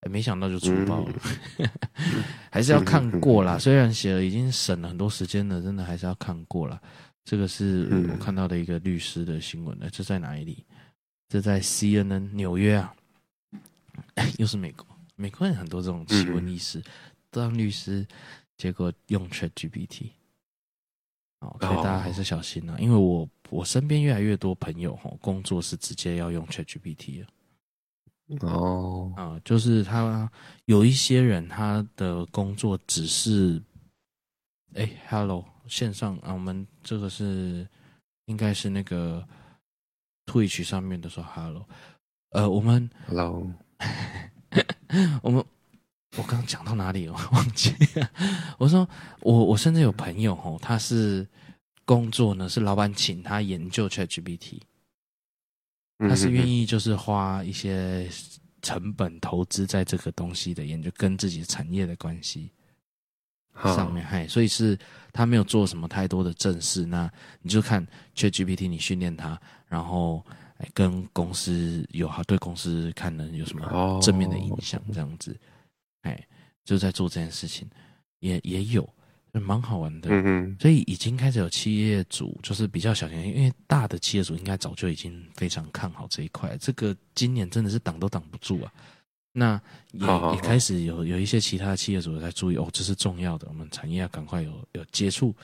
[0.09, 1.21] 没想到就出包了，
[1.59, 1.69] 嗯、
[2.53, 3.59] 还是要看过啦。
[3.59, 6.81] 虽然写了已经省了很多时间了，真的还是要看过啦。
[7.25, 10.65] 这个是我看到的一个律师的新闻呢，这在哪里？
[11.29, 12.95] 这在 CNN 纽约啊，
[14.39, 14.87] 又是美国。
[15.17, 16.81] 美国人很多这种奇闻异事，
[17.41, 18.07] 当律师
[18.57, 20.11] 结果用 ChatGPT，
[21.41, 22.77] 哦，所以大家还是小心啊。
[22.79, 27.27] 因为我我身边越来越多朋友哈，工作是直接要用 ChatGPT 了。
[28.41, 30.29] 哦，啊、呃，就是他
[30.65, 33.63] 有一些人，他的工作只是，
[34.75, 37.65] 哎、欸、，Hello，线上啊，我们这个是
[38.25, 39.25] 应该是那个
[40.25, 41.69] Twitch 上面的说 Hello，
[42.31, 43.49] 呃，我们 Hello，
[45.23, 45.45] 我们
[46.17, 47.13] 我刚刚讲到哪里了？
[47.13, 48.11] 我 忘记了。
[48.59, 48.89] 我说
[49.21, 51.27] 我我甚至有朋友哦，他是
[51.85, 54.61] 工作呢，是老板请他研究 ChatGPT。
[55.99, 58.07] 他是愿意就是花一些
[58.61, 62.51] 成本投资在这个东西的研究，跟自己产业的关系
[63.63, 64.79] 上面，嘿，所以是
[65.11, 66.85] 他没有做什么太多的正事。
[66.85, 70.23] 那你就看 ChatGPT，你训练它，然后
[70.75, 75.35] 跟公司有好对公司看能有什么正面的影响，这样子，
[76.07, 76.27] 哎，
[76.65, 77.69] 就在做这件事情，
[78.21, 78.89] 也也有。
[79.39, 80.09] 蛮好玩的，
[80.59, 88.73] 所以已经开始有企业主就是比较小心，因为大的企业主应该早就已经非常看好这一块，这个今年真的是挡都挡不住啊。
[89.33, 89.61] 那
[89.93, 95.35] 也也开始有有一些其他的企业主在注意哦，这是重要的，我们产业要赶快有有接触。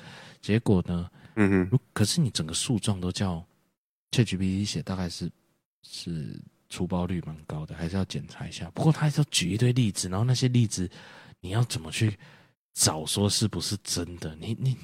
[0.41, 3.45] 结果呢，嗯哼，可是你整个诉状都叫
[4.13, 5.31] ChatGPT 写，大概是
[5.83, 6.41] 是
[6.73, 8.71] 出包率蛮高的，还是要检查一下。
[8.71, 10.91] 不过他还是要举一堆例子，然后那些例子
[11.41, 12.19] 你要怎么去？
[12.75, 14.35] 找说是不是真的？
[14.37, 14.75] 你你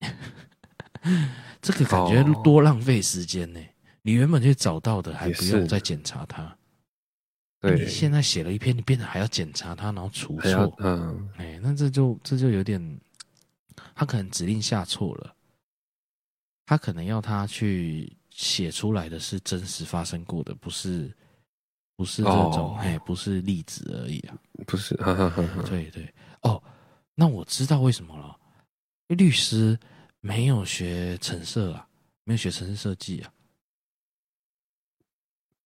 [1.60, 3.60] 这个感觉多浪费时间呢？
[4.00, 6.56] 你原本就找到的，还不用再检查它。
[7.60, 10.74] 对，你现在写了一篇，你变得还要检查它，然后除错。
[10.78, 12.80] 嗯，哎，那这就这就有点，
[13.94, 15.36] 他可能指令下错了，
[16.64, 21.14] 他可能要他去写出来的是真实发生过的，不是
[21.96, 26.62] 不是这种哎，不是例子而已啊，不是，哈哈哈哈对对哦。
[27.14, 28.36] 那我知道为什么了，
[29.06, 29.78] 因为律师
[30.20, 31.86] 没有学程式啊，
[32.24, 33.32] 没有学程式设计啊，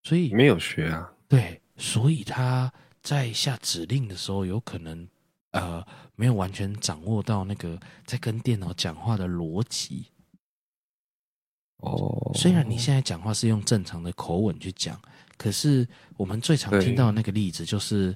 [0.03, 1.11] 所以没有学啊。
[1.27, 2.71] 对，所以他
[3.03, 5.09] 在下指令的时候，有可能
[5.53, 5.83] 呃
[6.15, 10.07] 没有完全掌握到那个在跟电脑讲话的逻辑。
[11.79, 15.01] 哦，虽然你现在讲话是用正常的口吻去讲，
[15.39, 18.15] 可是我们最常听到的那个例子就是，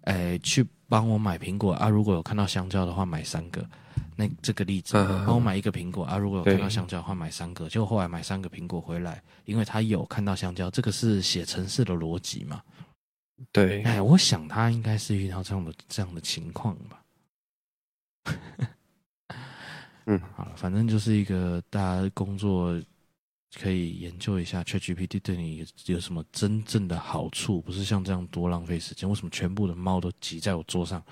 [0.00, 0.66] 哎，去。
[0.92, 1.88] 帮我买苹果啊！
[1.88, 3.66] 如果有看到香蕉的话，买三个。
[4.14, 4.92] 那这个例子，
[5.26, 6.18] 帮我买一个苹果啊！
[6.18, 7.66] 如果有看到香蕉的话，买三个。
[7.66, 12.60] 结果后来买三个苹果回来，因为他有看到香蕉，这个是写程式的逻辑嘛？
[13.52, 13.82] 对。
[13.84, 17.02] 哎，我想他应该是遇到这样的这样的情况吧。
[20.04, 22.78] 嗯， 好了，反正就是一个大家工作。
[23.60, 29.06] 可以研究一下 ChatGPT 对你有什么真正的好处，不是像这样多浪费时间。
[29.06, 31.04] 为什么全部的猫都挤在我桌上？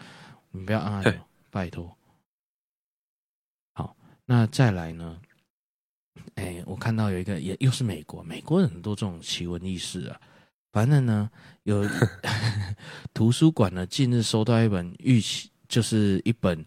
[0.51, 1.95] 你不要按按钮，拜托。
[3.75, 5.21] 好，那再来呢？
[6.37, 10.19] 哎，我看到有一个也又是美国，美国人很多这种奇闻异事啊。
[10.73, 11.31] 反正呢，
[11.65, 11.87] 有
[13.13, 16.65] 图书馆呢近日收到一本预期，就是一本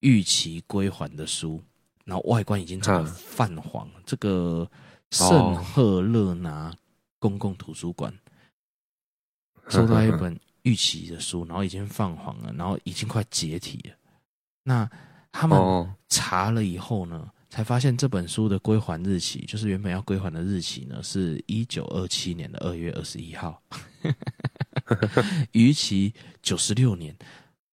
[0.00, 1.62] 预期归还的书，
[2.04, 4.70] 然后外观已经整个泛黄，啊、这个。
[5.14, 6.74] 圣赫勒拿
[7.20, 8.12] 公共图书馆
[9.68, 13.94] 收到一本逾期的书，然后已经泛黄了，然后已经快解体了。
[14.64, 14.90] 那
[15.30, 23.62] 他们查了以后呢，才发现这本书的归还日期，就是原本要归还的日期呢，是一九二七年的二月二十一号，
[25.52, 26.12] 逾期
[26.42, 27.16] 九十六年。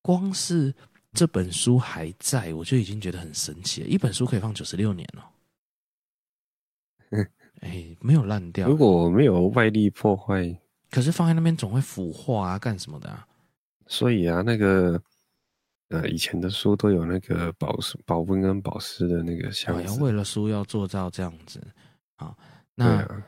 [0.01, 0.73] 光是
[1.13, 3.87] 这本书还在，我就已经觉得很神奇了。
[3.87, 5.21] 一本书可以放九十六年哦。
[7.61, 8.67] 哎，没有烂掉。
[8.67, 10.55] 如果没有外力破坏，
[10.91, 13.25] 可是放在那边总会腐化啊，干什么的啊？
[13.87, 15.01] 所以啊，那个
[15.89, 19.83] 呃，以前的书都有那个保湿、保温跟保湿的那个箱子。
[19.83, 21.61] 要为了书要做到这样子，
[22.15, 22.37] 好，
[22.75, 23.25] 那，啊、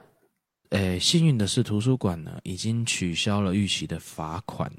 [0.69, 4.71] 诶，幸运的是，图书馆呢已经取消了预期的罚款，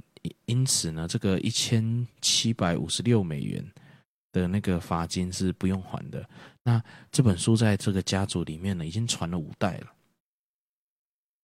[0.47, 3.65] 因此呢，这个一千七百五十六美元。
[4.35, 6.29] 的那个罚金是不用还的。
[6.67, 9.93] 那这本书在这个家族里面呢，已经传了五代了。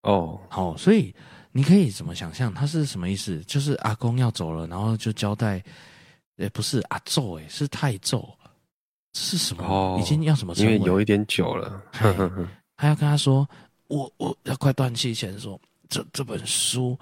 [0.02, 1.14] 哦，好，所以
[1.52, 2.52] 你可以怎么想象？
[2.54, 3.38] 它是什么意思？
[3.44, 5.62] 就是阿公要走了，然后就交代，
[6.36, 8.26] 也，不是阿祖，诶，是太祖，
[9.12, 9.62] 这是什么？
[9.62, 10.54] 哦，已经要什么？
[10.54, 11.82] 因为有一点久了，
[12.78, 13.46] 他要跟他说，
[13.88, 15.60] 我我要快断气前说，
[15.90, 16.98] 这这本书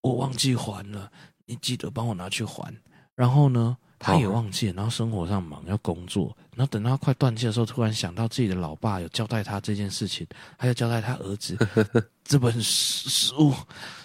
[0.00, 1.08] 我忘记还了，
[1.46, 2.76] 你记得帮我拿去还。
[3.14, 3.76] 然后呢？
[4.02, 10.26] 他也忘记了，然后生活上忙要工作，然后等到他快断气的时候，突然想到自己的老爸有交代他这件事情，
[10.56, 11.54] 还要交代他儿子
[12.24, 13.52] 这本书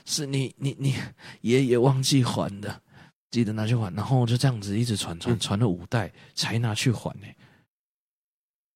[0.04, 0.96] 是你你你
[1.42, 2.82] 爷爷忘记还的，
[3.32, 7.28] 记得拿去还，然后就这样子一直传传传了五代才拿去还呢。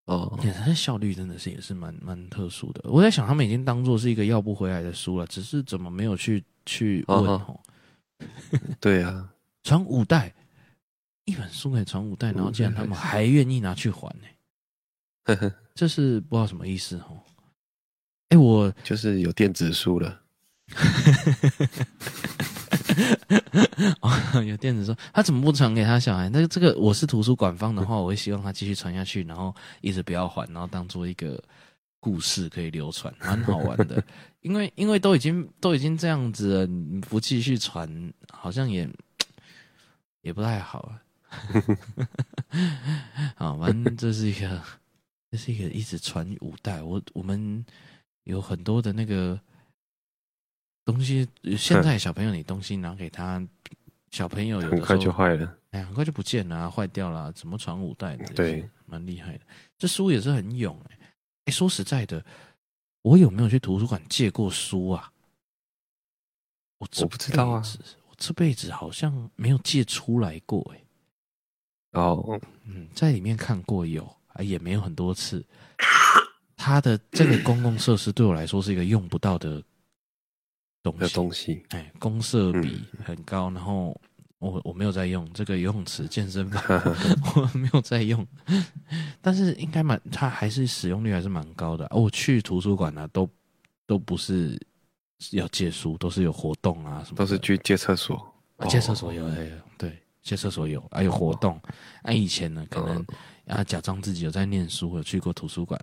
[0.05, 2.81] 哦，他效率真的是也是蛮蛮特殊的。
[2.85, 7.59] 我在想，他们已经当做是一个要不回来的书了，只是怎么没有去去问哦？
[8.79, 9.29] 对啊，
[9.63, 10.33] 传五代。
[11.29, 14.25] 一本书可以传五代，然后竟然他们还愿意拿去还呢、
[15.25, 15.53] 欸？
[15.75, 17.21] 这是不知道什么意思哦。
[18.29, 20.21] 哎，我就是有电子书了。
[24.01, 26.29] 哦，有电子书，他怎么不传给他小孩？
[26.29, 31.41] 那这个我是图书馆方的话， 我会希望他继续传下去，然后一直不要还，然后当做一个
[31.99, 34.03] 故事可以流传，蛮好玩的。
[34.41, 38.89] 因为因为都已经都已经这样子了，你不继续传，好像也
[40.21, 40.91] 也不太好。
[43.35, 44.61] 好，反正这是一个，
[45.31, 46.81] 这是一个一直传五代。
[46.81, 47.63] 我我们
[48.23, 49.39] 有很多的那个
[50.85, 51.27] 东西，
[51.57, 53.45] 现在小朋友你东西拿给他，
[54.11, 58.25] 小朋友有的很快就坏了，哎，很快就不见了，坏掉了，怎么传五代的？
[58.33, 59.45] 对，蛮厉害的。
[59.77, 60.99] 这书也是很勇哎，
[61.45, 62.23] 哎，说实在的，
[63.03, 65.11] 我有没有去图书馆借过书啊？
[66.79, 67.63] 我我不知道啊，
[68.09, 70.81] 我这辈子好像没有借出来过哎。
[71.93, 75.45] 哦，嗯，在里面看过有啊，也没有很多次。
[76.55, 79.63] 它的这个公共设施对我来说是一个用不到的
[80.83, 81.13] 东西。
[81.13, 83.99] 东西，哎，公设比很高，然后
[84.39, 86.61] 我我没有在用这个游泳池、健身房，
[87.35, 88.27] 我没有在用。
[89.21, 91.87] 但是应该蛮，它还是使用率还是蛮高的。
[91.91, 93.27] 我去图书馆呢，都
[93.87, 94.59] 都不是
[95.31, 98.21] 要借书，都是有活动啊什么，都是去借厕所，
[98.67, 99.35] 借厕所有有
[99.77, 99.97] 对。
[100.21, 101.59] 借厕所有，还有活动。
[102.03, 103.05] 哎，以前呢，可能
[103.45, 105.79] 要假装自己有在念书，有去过图书馆。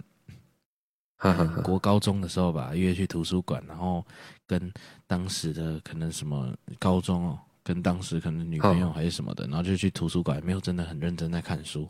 [1.64, 4.04] 国高中的时候吧，约去图书馆，然后
[4.46, 4.70] 跟
[5.06, 11.88] 当时的可能什么高中哦，跟当时可能女朋友还是什么的，然后就去图书馆，没有真的很认真在看书。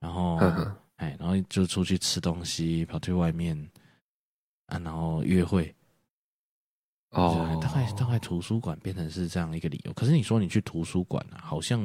[0.00, 0.38] 然后，
[0.96, 3.54] 哎，然后就出去吃东西，跑去外面
[4.66, 5.74] 啊，然后约会。
[7.10, 9.92] 哦，大概大概图书馆变成是这样一个理由。
[9.94, 11.80] 可是你说你去图书馆啊，好像，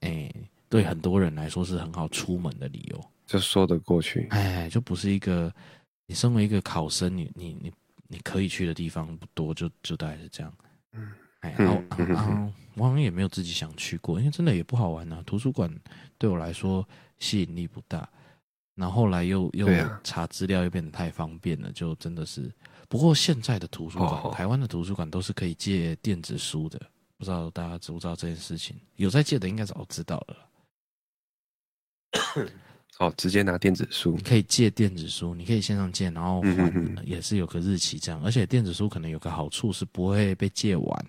[0.00, 0.34] 哎、欸，
[0.70, 4.26] 对很多人来说是很好出门的理由，就说得过去。
[4.30, 5.52] 哎，就不是一个
[6.06, 7.72] 你身为一个考生，你你你
[8.08, 10.50] 你可以去的地方不多，就就大概是这样。
[10.92, 15.22] 嗯，哎，然后啊，啊，我好像也没有自己想去过，因为真的也不好玩啊。
[15.26, 15.70] 图书馆
[16.16, 16.86] 对我来说
[17.18, 18.08] 吸引力不大，
[18.74, 19.68] 然后后来又又
[20.02, 22.50] 查资料又变得太方便了，就真的是。
[22.88, 26.80] 不过现在的图书馆，哦、台湾的图书馆都是可以借电子书的，
[27.18, 28.76] 不知道大家知不知道这件事情？
[28.96, 30.36] 有在借的应该早就知道了。
[32.98, 38.20] 哦，直接拿电子书，你可以借电子书，你可以线上借，然后还也是有个日期这样。
[38.24, 41.06] 而且电子书可能有个好处是不会被借完。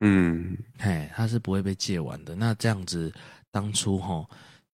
[0.00, 2.34] 嗯，嘿，它是不会被借完的。
[2.34, 3.12] 那这样子，
[3.50, 4.26] 当初齁。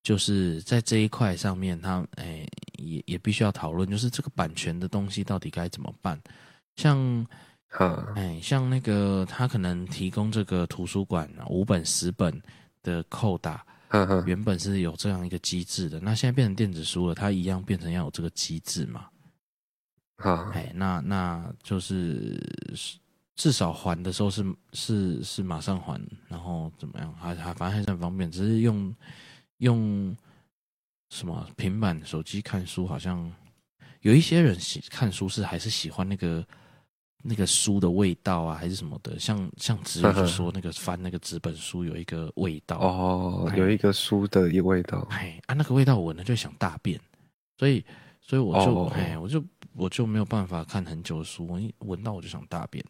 [0.06, 2.48] 就是在这一块上面，他诶、欸、
[2.78, 6.16] 也也必须要讨论，就是这个版权的东西到底该怎么办？
[6.76, 7.26] 像，
[8.14, 12.40] 哎、欸，像那个他可能提供这个图书馆五本十本
[12.84, 13.66] 的扣打，
[14.26, 19.06] 原本是有这样一个机制的，那现在变成电子书了，它一样变成要有这个机制嘛？
[20.18, 22.40] 好，哎，那那就是
[23.34, 27.12] 至少还的时候是是是马上还，然后怎么样？
[27.14, 28.94] 还还反正还是很方便，只是用。
[29.58, 30.16] 用
[31.10, 33.32] 什么平板、手机看书，好像
[34.00, 36.46] 有一些人喜看书是还是喜欢那个
[37.22, 39.18] 那个书的味道啊，还是什么的？
[39.18, 45.06] 像像只有就说那个翻那个纸本书有一个味道哦，有一个书的一个味道。
[45.10, 47.00] 哎啊，那个味道闻了就想大便，
[47.58, 47.84] 所以
[48.20, 49.44] 所以我就哎，我就
[49.74, 52.84] 我就没有办法看很久的书，我一闻到我就想大便。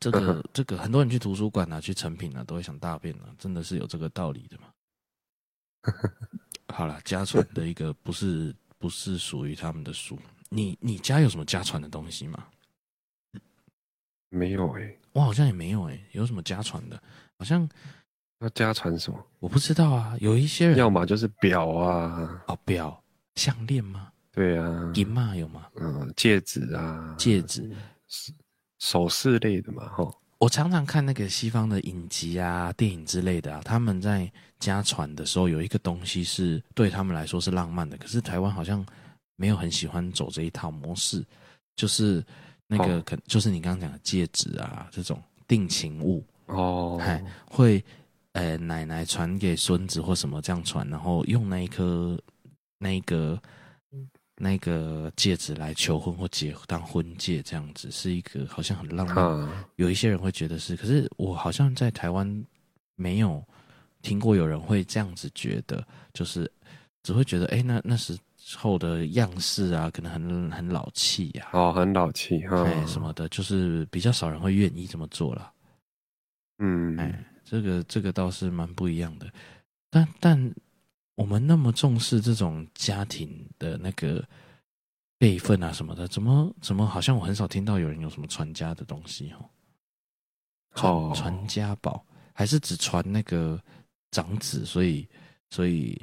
[0.00, 4.69] 这个这个很多人去图书馆啊，去成品啊，都会想大便啊，真的是有这个道理的嘛？
[6.68, 10.18] 好了，家传的一个不是不是属于他们的书。
[10.48, 12.44] 你你家有什么家传的东西吗？
[14.28, 16.06] 没有哎、欸，我好像也没有哎、欸。
[16.12, 17.02] 有什么家传的？
[17.38, 17.68] 好像
[18.40, 19.26] 要家传什么？
[19.38, 20.16] 我不知道啊。
[20.20, 23.02] 有一些人，要么就是表啊，哦，表
[23.34, 24.12] 项链吗？
[24.32, 25.66] 对啊，银嘛有吗？
[25.80, 27.68] 嗯，戒指啊，戒指，
[28.78, 30.08] 首饰类的嘛，哈。
[30.38, 38.86] 我常常看那个西方的影集啊、电影之类的啊，他们在家传的时候，有一个东西是对他们来说是浪漫的，可是台湾好像
[39.34, 41.24] 没有很喜欢走这一套模式，
[41.74, 42.24] 就是
[42.68, 47.84] 那个可、哦、就是你刚刚讲的戒指啊，这种定情物哦，哎会
[48.34, 52.16] 呃奶奶传给孙子或什么这样传，然后用那一颗
[52.78, 53.40] 那一个。
[54.42, 59.16] 那个戒指来求婚或结当婚戒，这样子是一个好像很浪漫。
[59.22, 62.42] 啊、有一些人会觉得是，可是我好像在台湾
[62.96, 63.46] 没有
[64.02, 66.50] 听过有人会这样子觉得，就是
[67.02, 68.18] 只会觉得，哎、欸，那那时
[68.56, 71.58] 候的样式啊，可能很很老气呀、啊。
[71.58, 75.52] 哦，很老气，哎、欸，什么的，就是比较少人会愿意这么做了。
[76.58, 79.30] 嗯，哎、欸，这个这个倒是蛮不一样的，
[79.90, 80.54] 但但。
[81.16, 84.26] 我们那么重视这种家庭的那个
[85.18, 89.44] 辈分啊什么的，怎么怎么好像我很少听到有人有什么传家的东西哦？
[90.74, 93.62] 传传家宝还是只传那个
[94.10, 95.08] 长子，所以
[95.50, 96.00] 所以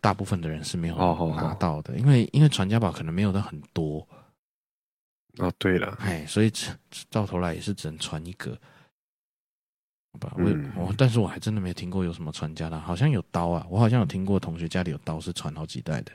[0.00, 0.96] 大部分的人是没有
[1.34, 4.06] 拿到的，因为因为传家宝可能没有的很多。
[5.38, 6.50] 哦，对了，哎，所以
[7.10, 8.58] 到头来也是只能传一个。
[10.18, 10.28] 我
[10.76, 16.12] 我，但是我还真的没有听过有什么传家的，好像有刀啊，我好像有听过同学家里有刀是传好几代的，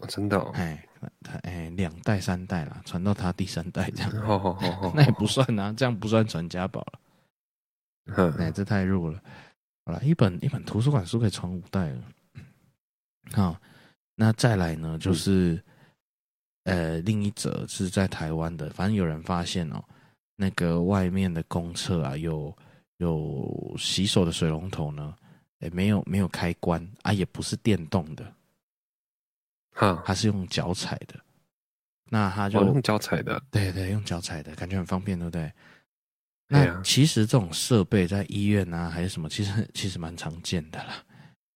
[0.00, 0.86] 哦、真的、哦，哎，
[1.22, 7.00] 他哎两代三代啦，传到他第三代这样，哦哦哦、 那也不算啊，这样不算传家宝了，
[8.38, 9.18] 哎、嗯，这太弱了，
[9.88, 12.02] 好了，一本一本图书馆书可以传五代了，
[13.32, 13.58] 好，
[14.14, 15.54] 那再来呢，就是、
[16.64, 19.82] 嗯、呃另一则是在台湾的，反正有人发现哦。
[20.36, 22.54] 那个外面的公厕啊，有
[22.98, 25.16] 有洗手的水龙头呢，
[25.60, 28.30] 哎，没有没有开关啊，也不是电动的，
[29.72, 31.18] 哈，它是用脚踩的。
[32.10, 35.50] 那他就、哦、用脚踩的，对对，用脚踩的感觉很方便，对不对？
[36.48, 40.94] 那其实这种设备在医院啊，还是什么，其实其实蛮常见的啦。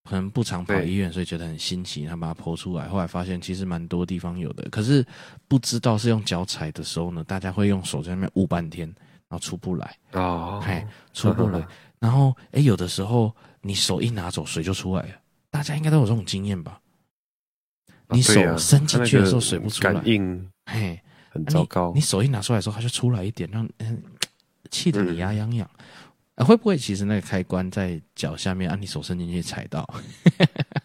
[0.05, 2.89] 可能不常跑医院，所以觉得很新奇，他把它剖出来。
[2.89, 5.05] 后来发现其实蛮多地方有的，可是
[5.49, 8.87] 不知道是用脚踩的时候呢，大家会用手在那边捂半天，
[9.29, 10.85] 然后出不来哦，嘿，
[11.15, 11.67] 出不来。
[12.01, 15.15] 然后哎，有的时候你手一拿走，水就出来了。
[15.51, 16.81] 大家应该都有这种经验吧？
[18.09, 21.93] 你手伸进去的时候，水不出来，感应嘿，很糟糕。
[21.95, 24.03] 你手一拿出来的时候，它就出来一点，让嗯，
[24.73, 25.71] 气得你牙痒痒。
[26.35, 28.71] 啊，会不会其实那个开关在脚下面？
[28.71, 29.87] 啊，你手伸进去踩到，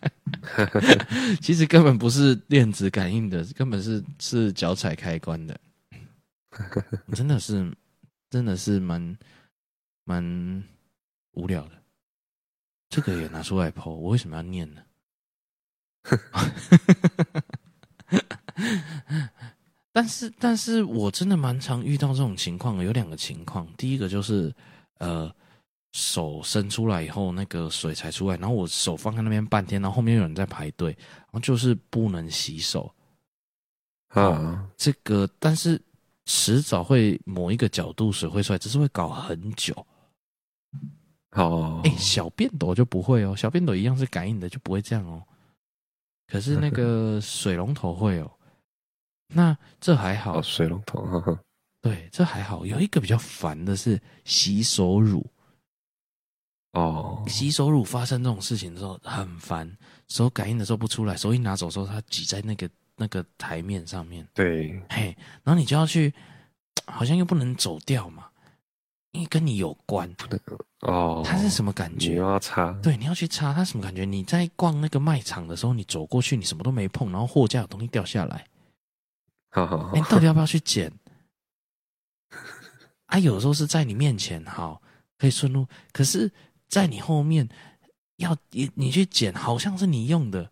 [1.41, 5.57] 其实根本不是电子感应的，根本是是脚踩开关的。
[7.13, 7.73] 真的是，
[8.29, 9.17] 真的是蛮
[10.03, 10.61] 蛮
[11.31, 11.71] 无聊的。
[12.89, 14.81] 这个也拿出来 po，我为什么要念呢？
[19.97, 22.83] 但是，但是我真的蛮常遇到这种情况的。
[22.83, 24.53] 有两个情况，第一个就是。
[24.99, 25.31] 呃，
[25.93, 32.91] 手伸出来以后，那个水才出来，然后我手放在那边半天，然后后面有人在排队，然后就是不能洗手
[34.09, 34.67] 啊。
[34.75, 35.79] 这个，但是
[36.25, 39.85] 迟早会某一个角度水会出来，只是会搞很久。
[41.33, 45.21] 哦，哎，小便斗就不会哦，小便斗一样是感应的，就不会这样哦。
[46.27, 48.31] 可是那个水龙头会哦，
[49.27, 51.01] 那这还好，哦、水龙头。
[51.05, 51.39] 呵呵
[51.81, 52.65] 对，这还好。
[52.65, 55.25] 有一个比较烦的是洗手乳
[56.73, 59.71] 哦，洗手乳发生这种事情的时候很烦，
[60.07, 64.27] 手感应的时候不出来，手一拿走的时候，它挤在那个那个台面上面。
[64.33, 66.13] 对，嘿，然后你就要去，
[66.85, 68.27] 好像又不能走掉嘛，
[69.11, 70.13] 因为跟你有关。
[70.81, 72.09] 哦，它是什么感觉？
[72.09, 72.71] 你要擦？
[72.83, 73.53] 对，你要去擦。
[73.53, 74.03] 它什么感觉？
[74.03, 78.45] 你在逛那个卖场的时候，你走过去，你什么都没碰，然后货架有东西掉下来，
[79.57, 80.91] 好好好，你到底要不要去捡？
[83.07, 84.79] 啊，有时候是在你面前，好，
[85.17, 86.31] 可以顺路，可是，
[86.67, 87.47] 在你后面，
[88.17, 90.51] 要你你去捡，好像是你用的，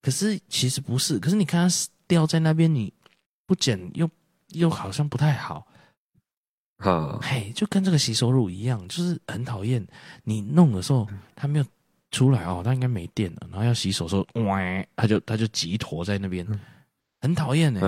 [0.00, 1.74] 可是其实不是，可是你看它
[2.06, 2.92] 掉在那边，你
[3.46, 4.08] 不捡又
[4.50, 5.66] 又好像不太好，
[6.76, 9.84] 啊，嘿，就跟这个洗手乳一样，就是很讨厌，
[10.22, 11.64] 你弄的时候它没有
[12.12, 14.60] 出来哦，它应该没电了，然后要洗手的时候，哇，
[14.94, 16.46] 它就它就挤坨在那边，
[17.24, 17.80] 很讨厌哎，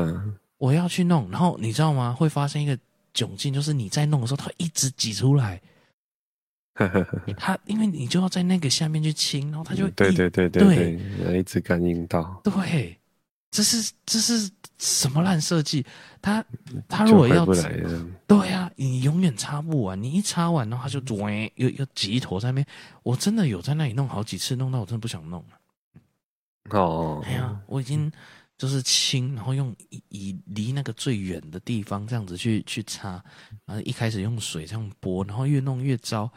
[0.59, 2.12] 我要去弄，然后你知道吗？
[2.12, 2.76] 会发生一个。
[3.16, 5.59] 窘境就是你在弄的时候，它一直挤出来。
[7.34, 12.39] 它因为你就要在那个下面去清，然后它就对对对对对，对一直感应到。
[12.45, 12.95] 对，
[13.51, 15.82] 这是这是什么烂设计？
[16.20, 16.45] 它
[16.87, 17.47] 它如果要
[18.26, 20.03] 对呀、啊，你永远擦不完。
[20.03, 21.01] 你一擦完，然后它就
[21.55, 22.66] 又又挤一坨在那边。
[23.03, 26.78] 我真的有在那里弄好几次，弄到我真的不想弄了。
[26.78, 28.12] 哦，哎呀，我已经
[28.59, 33.23] 就是清，然后用以以离那个最远的地方这样子去去擦，
[33.65, 36.31] 然后一开始用水这样拨，然后越弄越糟，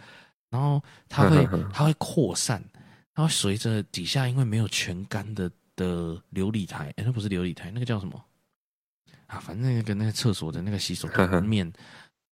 [0.50, 2.64] 然后它会 它会扩散，
[3.14, 8.26] 它会随着底下因为没有全干的的琉璃台，哎，那不是琉璃台，那个叫什么
[9.28, 9.40] 啊？
[9.40, 11.72] 反正那个那个厕所的那个洗手台 面，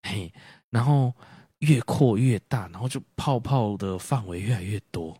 [0.03, 0.33] 嘿，
[0.69, 1.13] 然后
[1.59, 5.17] 越扩越大，然后就泡泡的范围越来越多。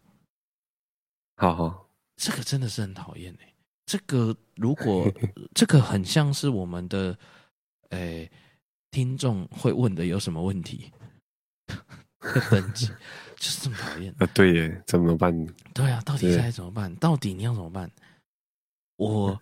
[1.38, 1.88] 好好。
[2.18, 3.54] 这个真的是很讨厌哎！
[3.88, 5.12] 这个如果
[5.56, 7.18] 这个很像是我们的
[7.90, 8.32] 诶、欸、
[8.92, 10.92] 听众会问的有什么问题？
[12.52, 12.88] 等级
[13.38, 14.28] 就是这么讨厌啊！
[14.34, 15.34] 对耶，怎么办？
[15.74, 16.94] 对啊，到底该怎么办？
[16.98, 17.90] 到底你要怎么办？
[18.98, 19.40] 我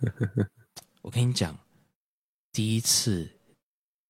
[1.02, 1.58] 我跟你讲，
[2.52, 3.28] 第一次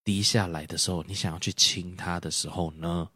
[0.04, 3.10] 滴下来的时候，你想要去亲它的时候呢，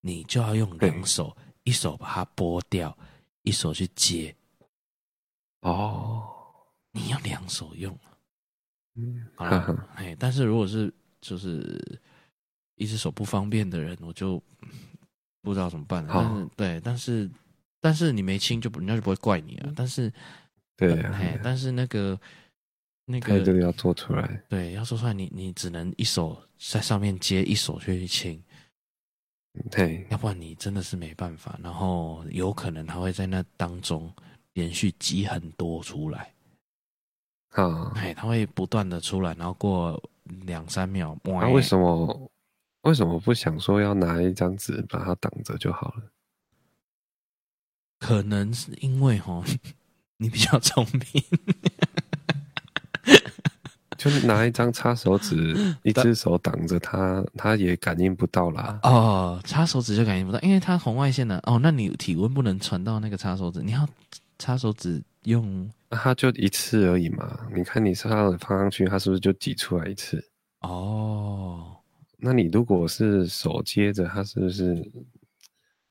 [0.00, 2.96] 你就要用两手，一手把它拨掉，
[3.42, 4.36] 一手去接。
[5.60, 6.26] 哦，
[6.92, 7.96] 你要两手用，
[8.94, 12.00] 嗯，好了， 哎，但是如果是就是
[12.76, 14.42] 一只手不方便的人，我就
[15.42, 16.10] 不知道怎么办了。
[16.14, 17.30] 但是对，但是
[17.80, 19.72] 但是你没亲，就不人家就不会怪你了。
[19.76, 20.10] 但是
[20.78, 22.18] 对，哎，但是那个
[23.04, 28.42] 那个这个要做出来，对，要做出来，你你只能一手在上面接，一手去亲，
[29.70, 31.60] 对，要不然你真的是没办法。
[31.62, 34.10] 然后有可能他会在那当中。
[34.60, 36.34] 连续挤很多出来，
[37.52, 39.98] 啊，哎，它会不断的出来，然后过
[40.42, 42.30] 两三秒，那、啊、为什么
[42.82, 46.02] 为什么不想说要拿一张纸把它挡着就好了？
[47.98, 49.42] 可能是因为哈，
[50.18, 51.24] 你比较聪明，
[53.96, 58.78] 就是拿一张擦手纸， 一只手挡着它，它也感应不到啦。
[58.82, 63.88] 哦，擦手纸就感应不到，因为它红外线的哦，那你体温不能传到那个擦手纸，你要。
[64.40, 67.46] 擦手指用，那它就一次而已嘛。
[67.54, 70.20] 你看你擦了放上去，它是不是就挤出来一次？
[70.60, 71.76] 哦，
[72.16, 74.74] 那你如果是手接着，它是不是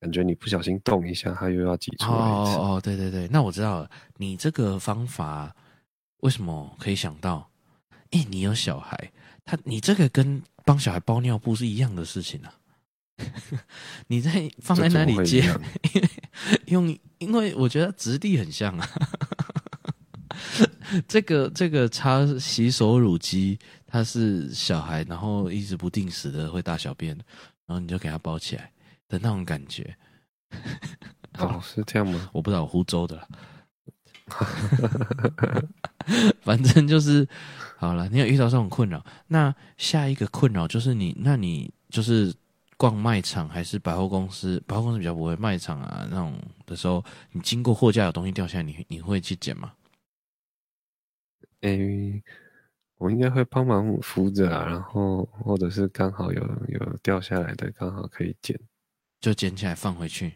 [0.00, 2.56] 感觉你不小心动一下，它又要挤出来一次？
[2.58, 3.90] 哦哦，对对对，那我知道了。
[4.16, 5.54] 你这个方法
[6.18, 7.48] 为什么可以想到？
[8.10, 9.12] 诶，你有小孩，
[9.44, 12.52] 他你这个跟帮小孩包尿布是一样的事情啊。
[14.08, 15.42] 你在放在那里接，
[15.92, 16.08] 因为
[16.66, 18.88] 用，因为我觉得质地很像啊。
[21.06, 27.14] 这个这个擦洗手乳机，它是小孩，然后一直不定时的会大小便，
[27.66, 28.72] 然后你就给他包起来
[29.08, 29.94] 的那种感觉。
[31.38, 32.28] 哦，是这样吗？
[32.32, 33.28] 我不知道，我胡诌的啦。
[36.40, 37.28] 反正就是
[37.76, 38.08] 好了。
[38.08, 42.34] 你有遇到这种困扰，那下一个困扰就是你，那你就是。
[42.80, 44.58] 逛卖场还是百货公司？
[44.66, 49.74] 百货公司比较不会，卖场啊那种的时候，你经过货架有东西掉下来，你你会去捡吗？
[51.60, 52.22] 诶、欸，
[52.96, 58.58] 我应该会帮忙扶着啊，然后或者是刚好有有掉下来的，刚好可以捡，
[59.20, 60.32] 就捡起来放回去。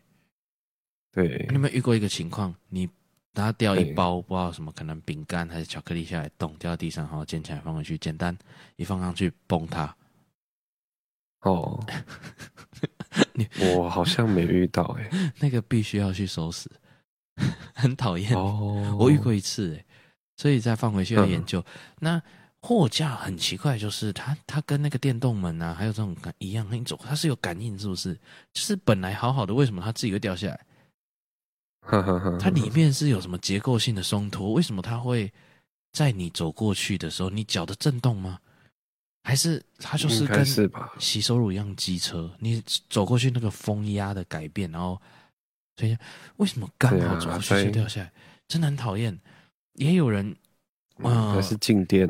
[1.12, 2.54] 对，你有没有遇过一个情况？
[2.68, 2.86] 你
[3.32, 8.36] 拿掉一包不知道什么，可能饼干还是巧克力下来，咚掉到地上，然后捡起来放回去，简单
[8.76, 9.96] 一放上去，崩它。
[11.44, 11.78] 哦，
[13.32, 16.70] 你我好像没遇到哎、欸， 那个必须要去收拾，
[17.74, 18.96] 很讨厌哦。
[18.98, 19.84] 我遇过一次哎，
[20.36, 21.60] 所以再放回去要研究。
[21.60, 21.66] 嗯、
[22.00, 22.22] 那
[22.60, 28.14] 货架很奇怪，就是它它跟那个电动门啊，还有这种感一样，你走它是有感应，是不是？
[28.52, 30.60] 就是本来好好的，为什么它自己会掉下来？
[32.40, 34.54] 它里面是有什么结构性的松脱？
[34.54, 35.30] 为什么它会
[35.92, 38.38] 在你走过去的时候，你脚的震动吗？
[39.26, 40.44] 还是它就是跟
[40.98, 45.00] 洗手乳一样机车，你走过去那个风压的改变，然后
[45.78, 45.96] 所以
[46.36, 48.12] 为什么刚好走过去就掉下来，
[48.46, 49.18] 真的很讨厌。
[49.76, 50.36] 也有人，
[50.98, 52.06] 嗯，还是静电，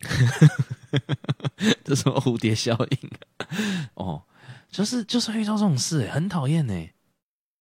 [1.84, 3.10] 这什么蝴蝶效应？
[3.94, 4.24] 哦，
[4.68, 6.88] 就是就是遇到这种事，很讨厌呢。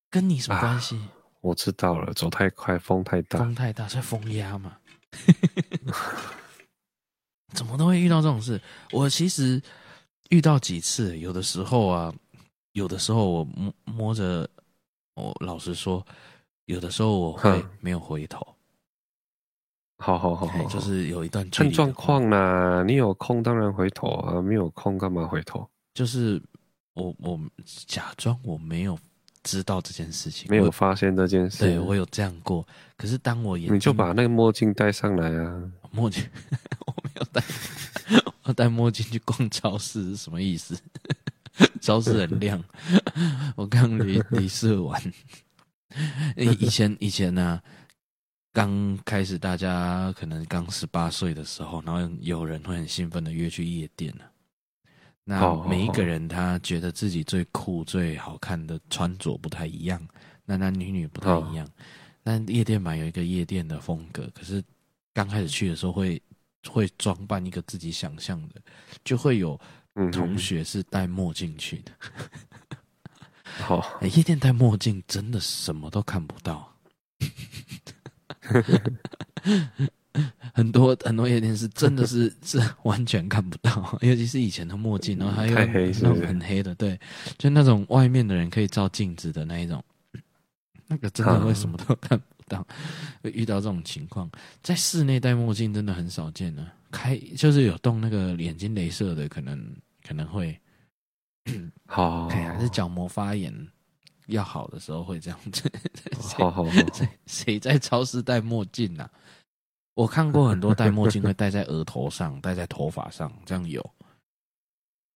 [0.10, 1.00] 跟你什么关系？
[1.40, 4.78] 我知道了，走太快，风太大，风太大，所以风压嘛。
[7.54, 8.60] 怎么都会遇到这种事？
[8.92, 9.62] 我其实
[10.30, 12.14] 遇到几次，有的时候啊，
[12.74, 14.50] 有的时候我摸摸着，
[15.16, 16.06] 我老实说，
[16.66, 18.46] 有的时候我会没有回头。
[19.98, 22.84] 好好好好，就是有一段看状况啦。
[22.88, 25.70] 你有空当然回头啊，没有空干嘛回头？
[25.94, 26.42] 就是
[26.96, 27.40] 我我
[27.86, 28.98] 假装我没有
[29.44, 31.60] 知道这件事情，没有发现这件事。
[31.66, 32.66] 对，我有这样过，
[32.98, 36.24] 可是当我眼你就把那个墨镜戴上来啊，墨镜。
[36.88, 37.44] 我没有戴
[38.44, 40.78] 我戴墨镜去逛超市是什么意思？
[41.82, 42.64] 超市很亮。
[43.56, 45.02] 我刚离离社完。
[46.38, 47.64] 以前以前呢、啊，
[48.54, 54.24] 刚开始大家可能刚十八岁的时候，然后有人会很兴奋的约去夜店呢。
[55.24, 60.02] 那每一个人他觉得自己最酷、最好看的穿着不太一样，
[60.46, 61.68] 男男女女不太一样。
[62.24, 64.64] 但夜店嘛，有一个夜店的风格，可是
[65.14, 66.22] 刚开始去的时候会
[66.70, 68.62] 会装扮一个自己想象的，
[69.04, 69.60] 就会有
[70.12, 71.92] 同学是戴墨镜去的。
[73.64, 76.74] 好，夜店戴墨镜真的什么都看不到。
[80.54, 87.00] 很多很多夜店是真的是 是完全看不到，尤其是以前的墨镜，然后还有那种很黑的，对，
[87.38, 89.82] 就那种外面的人可以照镜子的那一种，
[90.88, 92.22] 那个真的会什么都看
[92.60, 92.68] 不到。
[93.24, 94.30] 会 遇到这种情况，
[94.62, 96.70] 在室内戴墨镜真的很少见呢。
[96.92, 99.76] 开就是有动那个眼睛镭射的，可能
[100.06, 100.60] 可能会
[101.88, 103.68] 好，还是角膜发炎。
[104.28, 105.70] 要好的时候会这样子，
[106.38, 106.72] 好好好，
[107.26, 109.10] 谁在超市戴墨镜啊？
[109.94, 113.82] 我看过很多戴墨镜会戴在额头上，戴在头发上，这样有。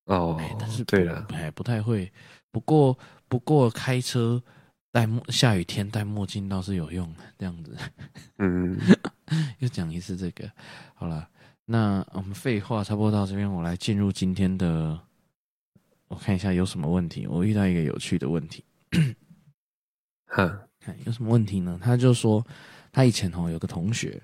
[0.05, 2.11] 哦，但是对了，哎，不太会。
[2.51, 2.97] 不过
[3.29, 4.41] 不过开车
[4.95, 7.77] 戴墨，下雨天戴墨镜倒是有用，这样子。
[8.37, 8.79] 嗯，
[9.59, 10.49] 又讲一次这个，
[10.93, 11.29] 好了，
[11.65, 14.97] 那我们废话差不多到这边，我来进入今天的，
[16.07, 17.27] 我看一下有什么问题。
[17.27, 18.63] 我遇到一个有趣的问题。
[20.27, 21.77] 哈， 看有什么问题呢？
[21.83, 22.41] 他就说，
[22.93, 24.23] 他以前哦有个同学，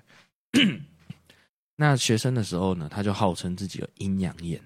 [1.76, 4.58] 那学生的时候呢，他就号称自己有阴阳眼。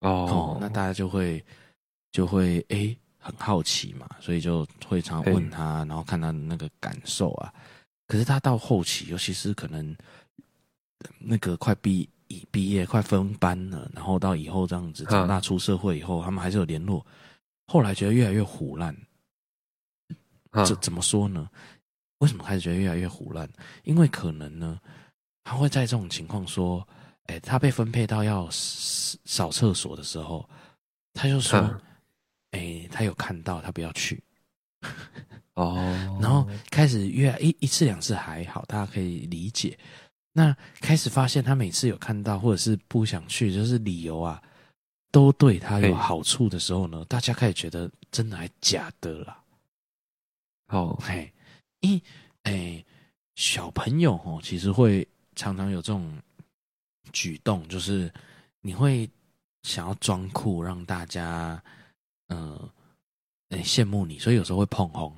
[0.00, 0.08] 哦，
[0.56, 1.44] 哦，那大家就会
[2.10, 7.52] 就会哎、欸、很好奇嘛，所以就会常常问他，然后看他的那个感受啊。
[8.06, 9.94] 可是他到后期，尤其是可能
[11.18, 12.08] 那个快毕
[12.50, 17.04] 毕业、快分班了，然后到以后这样子长大出社会以后，他们还是有联络。
[17.66, 18.96] 后来觉得越来越胡乱，
[20.64, 21.48] 这怎么说呢？
[22.18, 23.48] 为什么开始觉得越来越胡乱？
[23.84, 24.80] 因为可能呢，
[25.44, 26.86] 他会在这种情况说
[27.26, 30.48] ：“哎，他被分配到要扫厕所的时候，
[31.14, 31.58] 他就说
[32.50, 34.22] ：‘哎，他有看到，他不要去。’
[35.54, 35.74] 哦，
[36.20, 39.78] 然后开始越一一次两次还好，大家可以理解。
[40.32, 44.42] 那开始发现他每次有看到，或者是不想去，就是理由啊。”
[45.12, 49.42] 都对他有好处的时候呢，大家开始觉得真的还假的啦。
[50.68, 51.32] 哦，嘿，
[51.80, 52.00] 因
[52.44, 52.84] 哎，
[53.34, 56.16] 小朋友哦，其实会常常有这种
[57.12, 58.08] 举动，就是
[58.60, 59.10] 你会
[59.64, 61.60] 想要装酷，让大家
[62.30, 62.70] 嗯
[63.50, 65.14] 很羡慕你，所以有时候会碰红。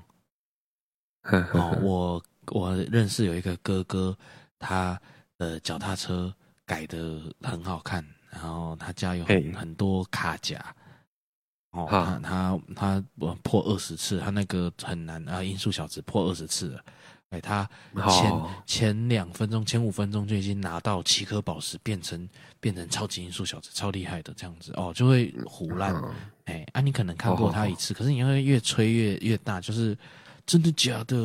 [1.55, 4.15] 哦，我我认识有一个哥哥，
[4.59, 5.01] 他
[5.39, 6.35] 的脚踏车
[6.67, 8.05] 改的很好看。
[8.33, 10.59] 然后他家有很很多卡夹，
[11.73, 13.05] 哦，他他他
[13.43, 16.85] 破二十次，他那个很难啊，音速小子破二十次了，
[17.29, 17.69] 哎，他
[18.09, 22.27] 前前两分钟、前五分钟就已经拿到七颗宝石，变成
[22.59, 24.73] 变成超级音速小子，超厉害的这样子。
[24.77, 25.95] 哦，就会胡烂，
[26.45, 29.97] 哎，啊，你可能看过他一次，可是你会越吹越越大，就是
[30.47, 31.17] 真的假的？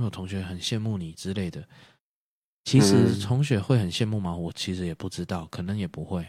[0.00, 1.66] 有同学很羡慕你之类的，
[2.64, 4.34] 其实同学会很羡慕吗？
[4.34, 6.26] 我其实也不知道，可能也不会。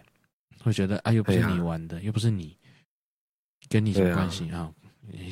[0.64, 2.58] 会觉得啊，又不是你玩的，啊、又不是你，
[3.70, 4.74] 跟你什么关系啊？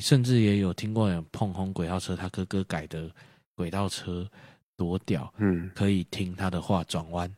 [0.00, 3.10] 甚至也有听过有碰红轨道车，他哥哥改的
[3.56, 4.30] 轨道车
[4.76, 7.28] 多屌，嗯，可以听他的话转弯，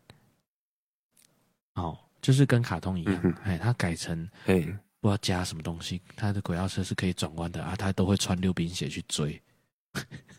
[1.77, 4.63] 哦，就是跟卡通一样，嗯、哎，他改成哎
[5.07, 9.41] 不知道加什么东西，他的轨道车是可以转弯的啊，他都会穿溜冰鞋去追，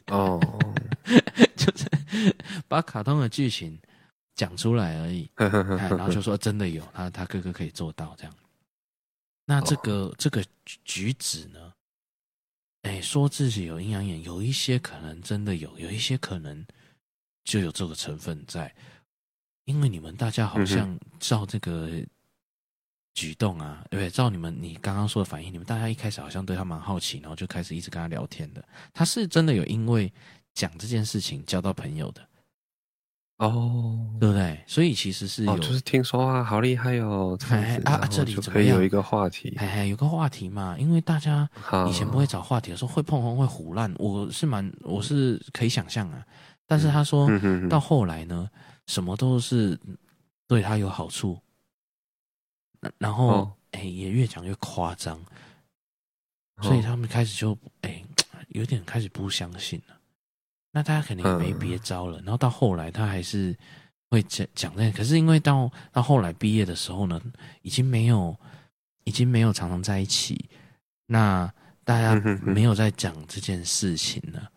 [0.08, 0.40] 哦，
[1.56, 1.90] 就是
[2.68, 3.80] 把卡通的剧情。
[4.36, 8.32] 讲出来而已， 然后就说真的有他，他哥哥可以做到这样。
[9.46, 10.46] 那这个、哦、这个
[10.86, 11.74] 举止呢？
[12.84, 16.64] 哎，说自己有阴阳眼，有一些可能真的有，有一些可能
[17.46, 18.72] 就有这个成分在。
[19.66, 21.90] 因为你们大家好像照这个
[23.18, 24.12] 举动啊，对不对？
[24.12, 28.64] 照你们你刚刚说的反应，你们大家一开始好像对他蛮好奇，然后就开始一直跟他聊天的。
[28.94, 30.14] 他是真的有因为
[30.54, 32.22] 讲这件事情交到朋友的。
[33.38, 34.64] 哦，对不对？
[34.68, 37.36] 所以其实是有，就是听说啊，好厉害哦，
[37.86, 41.50] 啊，这里可以有一个话题，哎哎，有个话题嘛，因为大家
[41.90, 46.24] 以前不会找话题的时候会碰红会胡乱，我是蛮我是可以想象啊。
[46.68, 47.28] 但是他说
[47.68, 48.48] 到后来呢，
[48.86, 49.80] 什么都是
[50.48, 51.40] 对他有好处，
[52.98, 55.24] 然后哎也越讲越夸张，
[56.62, 58.04] 所以他们开始就哎
[58.50, 59.98] 有点开始不相信了。
[60.72, 63.56] 那他肯定也没别招了，嗯、然后到后来他还是
[64.10, 67.20] 会讲讲那，可是因为到到后来毕业的时候呢，
[67.62, 68.38] 已经没有，
[69.04, 70.50] 已经没有常常在一起，
[71.08, 71.52] 那
[71.84, 74.52] 大家没有在讲这件事情了，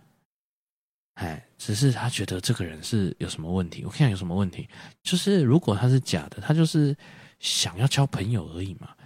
[1.14, 3.82] 哎，只是他觉得这个人是有什么问题。
[3.84, 4.68] 我看有什么问题，
[5.02, 6.94] 就是如果他是假的，他就是
[7.40, 8.96] 想要交朋友而已嘛。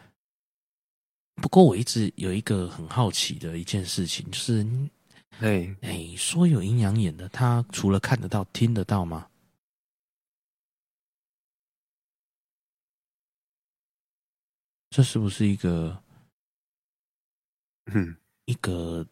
[1.37, 4.67] 不过我一直有一个很好奇的一件事情，就是，
[5.41, 9.29] 哎哎，说有阴阳眼的，他除了看得到、听得到吗？
[14.91, 16.01] 这是不是一个，
[17.87, 19.05] 嗯，一个，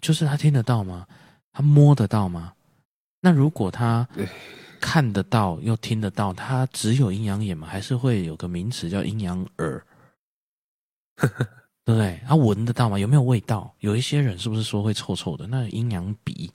[0.00, 1.06] 就是他听得到吗？
[1.52, 2.56] 他摸得到吗？
[3.20, 4.08] 那如果他
[4.80, 7.66] 看得到又听得到，它只有阴阳眼吗？
[7.66, 9.84] 还是会有个名词叫阴阳耳？
[11.84, 12.20] 对不对？
[12.26, 12.98] 他闻得到吗？
[12.98, 13.74] 有没有味道？
[13.80, 15.46] 有一些人是不是说会臭臭的？
[15.46, 16.50] 那阴阳鼻？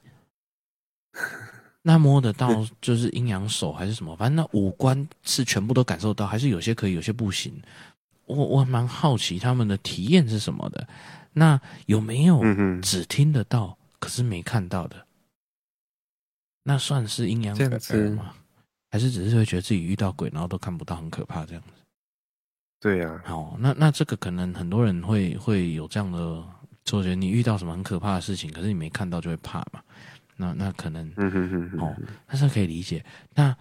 [1.81, 4.15] 那摸得到就是阴阳手还是什么？
[4.15, 7.53] 反正那五官是全部都感受到，还是有些可以，有些不行？
[8.25, 10.87] 我我蛮好奇他们的体验是什么的，
[11.33, 12.41] 那有没有
[12.81, 15.02] 只听得到、嗯、可是没看到的？
[16.63, 18.33] 那算是阴阳耳吗？
[18.89, 21.83] 还是只是会觉得自己遇到鬼，然后都看不到，很可怕这样子？
[22.79, 23.21] 对呀、啊。
[23.25, 26.43] 好，那那这个可能很多人会会有这样的，
[26.83, 29.81] 就觉得你遇到什么很可怕的事情，可是你没看到就会怕嘛？
[30.35, 31.95] 那那可能，嗯哼哼哼哦，
[32.27, 33.03] 但是可以理解。
[33.33, 33.55] 那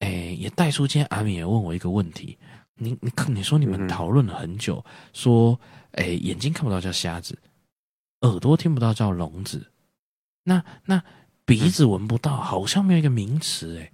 [0.00, 2.38] 诶，也带出今天阿米也问我一个问题。
[2.76, 5.60] 你你你说你们讨论了很久，嗯、说，
[5.92, 7.38] 哎，眼睛看不到叫瞎子，
[8.22, 9.64] 耳朵听不到叫聋子，
[10.42, 11.02] 那那
[11.44, 13.92] 鼻子闻不到，好像没有一个名词哎，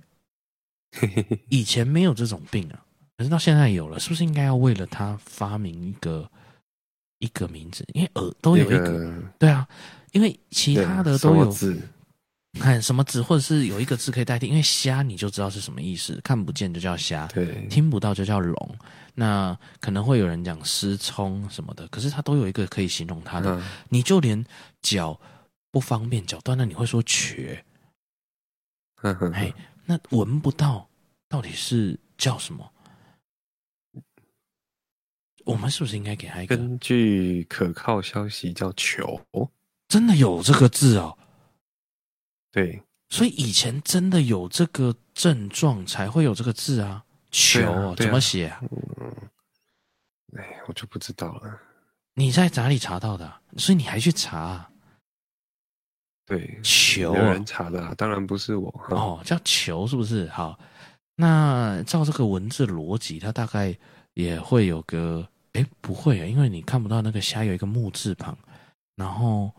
[1.49, 2.83] 以前没有这种病啊，
[3.17, 6.31] 可是到现在有了，是不是应该要为了他发明一个
[7.19, 7.85] 一个名字？
[7.93, 9.67] 因为耳都有一个，那个、对啊，
[10.13, 11.81] 因为其他的都有字。
[12.59, 18.77] 看什么字，或者是有一个字可以代替，因为瞎你就知道是什么意思，看不见就叫瞎，对，听不到就叫聋。
[19.15, 23.55] 那可能会有人讲失聪什么的，可是它都有一个可以形容它的。
[23.55, 24.45] 嗯、你就连
[24.83, 25.17] 脚
[25.71, 27.65] 不方便，脚断了，你会说瘸。
[29.33, 29.55] 哎，
[29.87, 30.89] 那闻不到
[31.29, 32.73] 到底是叫什么？
[35.47, 36.57] 我们是不是应该给他一个？
[36.57, 39.21] 根据可靠消息叫球，
[39.89, 41.17] 真的有这个字哦。
[42.53, 48.61] 对，所以以前真的有这个症状才会有这个字啊，球哦，怎么写啊？
[48.71, 49.31] 嗯，
[50.37, 51.59] 哎，我就不知道了。
[52.15, 53.41] 你在哪里查到的？
[53.57, 54.70] 所以你还去查？
[56.31, 58.73] 对，球有人查的，当然不是我。
[58.91, 60.29] 哦，叫球是不是？
[60.29, 60.57] 好，
[61.17, 63.77] 那照这个文字逻辑，它大概
[64.15, 68.39] 也会有个，哎，不会啊，因为你看不到那个虾有一个木字旁，
[68.95, 69.51] 然后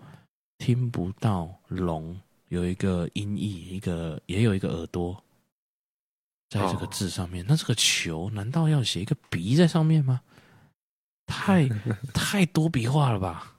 [0.58, 2.18] 听不到龙。
[2.48, 5.22] 有一个音译，一个也有一个耳朵，
[6.50, 7.44] 在这个字上面。
[7.44, 10.22] 哦、那这个球难道要写一个鼻在上面吗？
[11.28, 11.70] 太
[12.14, 13.56] 太多笔画了吧？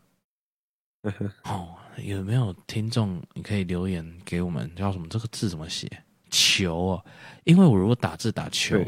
[1.45, 3.23] 哦，有没有听众？
[3.35, 5.07] 你可以留言给我们，叫什么？
[5.09, 5.91] 这个字怎么写？
[6.31, 7.05] 球啊！
[7.45, 8.79] 因为我如果打字打球，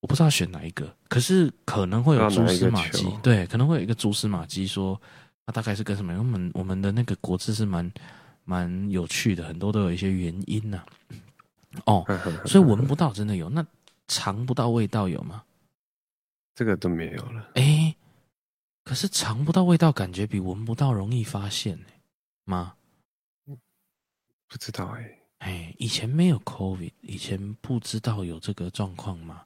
[0.00, 0.94] 我不知道选哪一个。
[1.08, 5.00] 可是可能会有蛛丝马迹，对，可能会有一个蛛丝马迹，说
[5.46, 6.12] 它大概是跟什么？
[6.12, 7.90] 因为我们我们的那个国字是蛮。
[8.50, 11.84] 蛮有趣的，很多都有一些原因呐、啊。
[11.84, 12.06] 哦，
[12.48, 13.62] 所以闻不到真的有，那
[14.06, 15.42] 尝不到味道有吗？
[16.54, 17.50] 这个都没有了。
[17.56, 17.94] 哎，
[18.84, 21.78] 可是尝不到味道，感觉比闻不到容易发现
[22.48, 22.74] 吗？
[24.48, 25.18] 不知道哎。
[25.38, 29.44] 哎，以前没有 COVID，以前不知道有这个状况吗？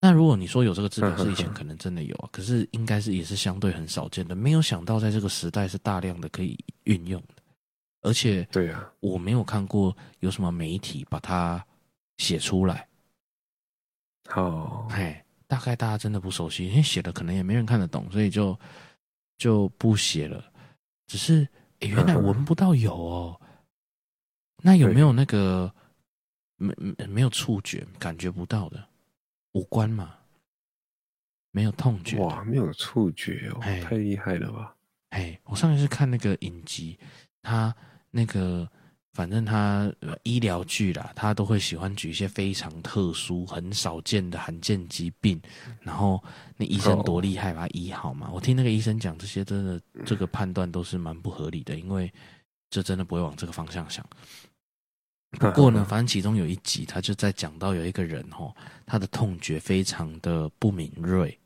[0.00, 2.28] 那如果你说有这个字，表是以前可能真的有啊。
[2.30, 7.42] 可是应该是也是相对很少见的，没有想到在这个时代是大量的可以运用的。
[8.02, 11.62] 而且，对啊，我没有看过有什么媒体把它
[12.18, 12.88] 写出来。
[14.36, 18.58] 哦，哎，大概大家真的不熟悉，因为写的可能也没人看得懂，所以就
[19.36, 20.42] 就不写了。
[21.08, 21.46] 只是，
[21.80, 23.40] 哎，原来闻不到有哦。
[24.62, 25.74] 那有没有那个
[26.56, 26.74] 没
[27.06, 28.82] 没有触觉感觉不到的
[29.52, 30.14] 五官嘛？
[31.50, 32.18] 没有痛觉？
[32.18, 34.76] 哇，没有触觉哦，太厉害了吧？
[35.10, 36.98] 哎，我上一次看那个影集，
[37.42, 37.74] 他。
[38.12, 38.68] 那个，
[39.12, 39.92] 反正他
[40.22, 45.40] 医疗剧啦，他都会喜欢举一些非常特殊、很少见的罕见疾病，
[45.80, 46.22] 然后
[46.56, 48.30] 那医生多厉害，把它医好嘛。
[48.32, 52.10] 我听那个医生讲这些，真的这个判断都是蛮不合理的，因为
[52.70, 54.06] 这真的不会往这个方向想。
[55.38, 58.54] 不过呢，反正其中有一集，他就在讲到有一个人哦，
[58.86, 61.36] 他的痛觉非常的不敏锐。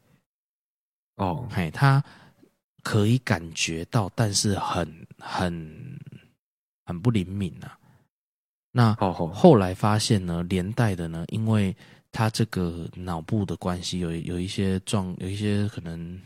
[1.16, 2.04] 哦，嘿，他
[2.82, 5.98] 可以感觉到，但是很很。
[6.84, 7.78] 很不灵敏呐、啊，
[8.70, 8.94] 那
[9.32, 11.74] 后来发现呢，连带的呢，因为
[12.12, 16.20] 他这个脑部的关系，有有一些状，有一些可能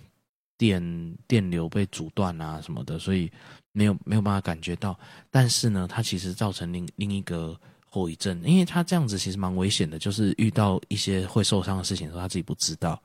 [0.56, 3.30] 电电流被阻断啊什么的，所以
[3.72, 4.98] 没有没有办法感觉到。
[5.30, 13.00] 但是呢，它其实造成另另一个后遗症，因为他这样子其实蛮危险的，就是遇到一些会受伤的事情的时候，他自己不知道。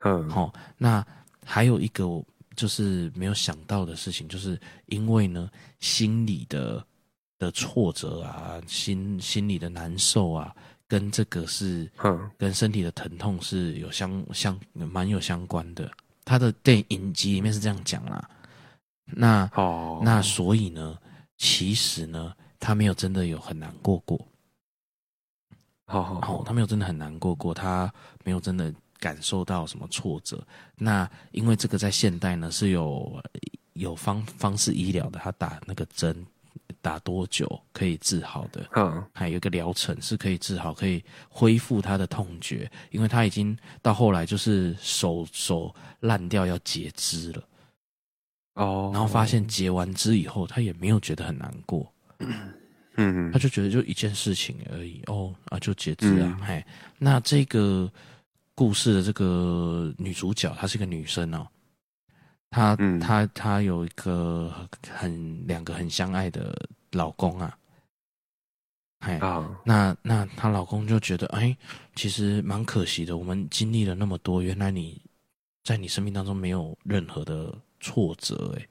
[0.00, 1.04] 嗯，好，那
[1.44, 2.04] 还有一个
[2.54, 5.50] 就是没有想到的事情，就是因为呢，
[5.84, 6.82] 心理的
[7.38, 10.56] 的挫折啊，心心理的难受啊，
[10.88, 15.90] 跟这个是，嗯，跟身体的疼痛是有相相蛮有相关的。
[16.24, 18.26] 他的电影集里面是这样讲啦。
[19.04, 20.98] 那哦，那所以呢，
[21.36, 24.18] 其实呢，他没有真的有很难过过。
[25.84, 27.92] 好好好，他没有真的很难过过，他
[28.24, 28.72] 没有真的。
[29.00, 30.42] 感受到什么挫折？
[30.76, 33.22] 那因为这个在现代呢是有
[33.74, 36.26] 有方方式医疗的，他打那个针
[36.80, 38.66] 打多久可以治好的？
[38.74, 47.44] 嗯，还有一个疗程是可以治好，可以恢复他的痛觉，因为他已经到后来就是手手烂掉要截肢了。
[48.54, 51.92] 哦，然后发现截完肢以后，他也没有觉得很难过，
[52.96, 55.02] 嗯，他就觉得就一件事情而已。
[55.06, 56.64] 哦啊，就截肢啊，嗯、嘿，
[56.98, 57.90] 那这个。
[58.56, 61.44] 故事的这个女主角，她是个女生哦，
[62.54, 66.54] 她她她有一个很两个很相爱的
[66.92, 67.58] 老公啊，
[69.00, 69.18] 哎，
[69.64, 71.56] 那那她老公就觉得，哎，
[71.96, 75.02] 其实蛮可惜的，我们经历了那么多，原来你
[75.64, 78.66] 在你生命当中没有任何的挫折，哎，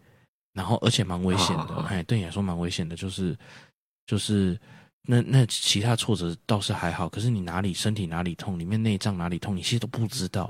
[0.54, 3.38] 然后而且蛮危险的， 哎，对你来说蛮危险的，就是
[4.08, 4.58] 就是。
[5.06, 10.50] 那那其他挫折倒是还好，可是你哪里身体哪里痛，里面内脏哪里痛，你其实都不知道。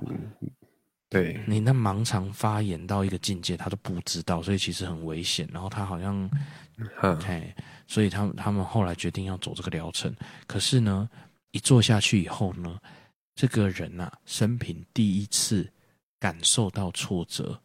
[1.13, 5.47] 对，你那盲肠发炎到一个境界，他都不知道，所以其实很危险。
[5.53, 6.29] 然后他好像，
[7.25, 7.55] 哎，
[7.87, 10.13] 所以他们他们后来决定要走这个疗程。
[10.47, 11.07] 可是呢，
[11.51, 12.79] 一做下去以后呢，
[13.35, 15.71] 这个人呐、啊，生平第一次
[16.19, 17.57] 感受到挫折，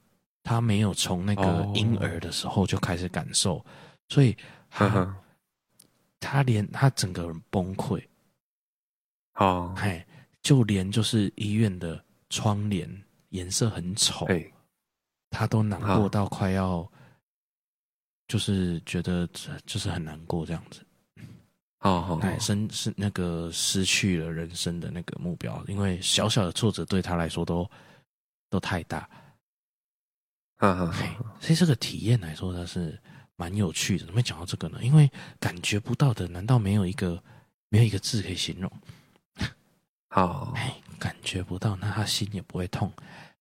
[0.43, 3.65] 他没有从那个婴儿的时候就开始感受，
[4.09, 4.37] 所以
[4.71, 5.17] 他。
[6.21, 8.03] 他连他整个人崩溃，
[9.37, 10.05] 哦，嘿，
[10.43, 12.91] 就连就是医院的窗帘
[13.31, 14.27] 颜色很丑，
[15.31, 16.91] 他都难过到快要，
[18.27, 19.29] 就是觉得
[19.67, 20.85] 就是很难过这样子，
[21.81, 27.71] 哦，哎，生是那个失去了人生的那个目标，因为小小的挫折对他来说都
[28.51, 29.09] 都太大，
[30.57, 30.93] 哈，
[31.41, 33.01] 所以这个体验来说，它是。
[33.41, 34.81] 蛮有趣的，怎么会讲到这个呢？
[34.83, 35.09] 因为
[35.39, 37.23] 感觉不到的，难道没有一个
[37.69, 38.69] 没有一个字可以形容？
[40.09, 42.93] 好， 哎，感觉不到，那他心也不会痛。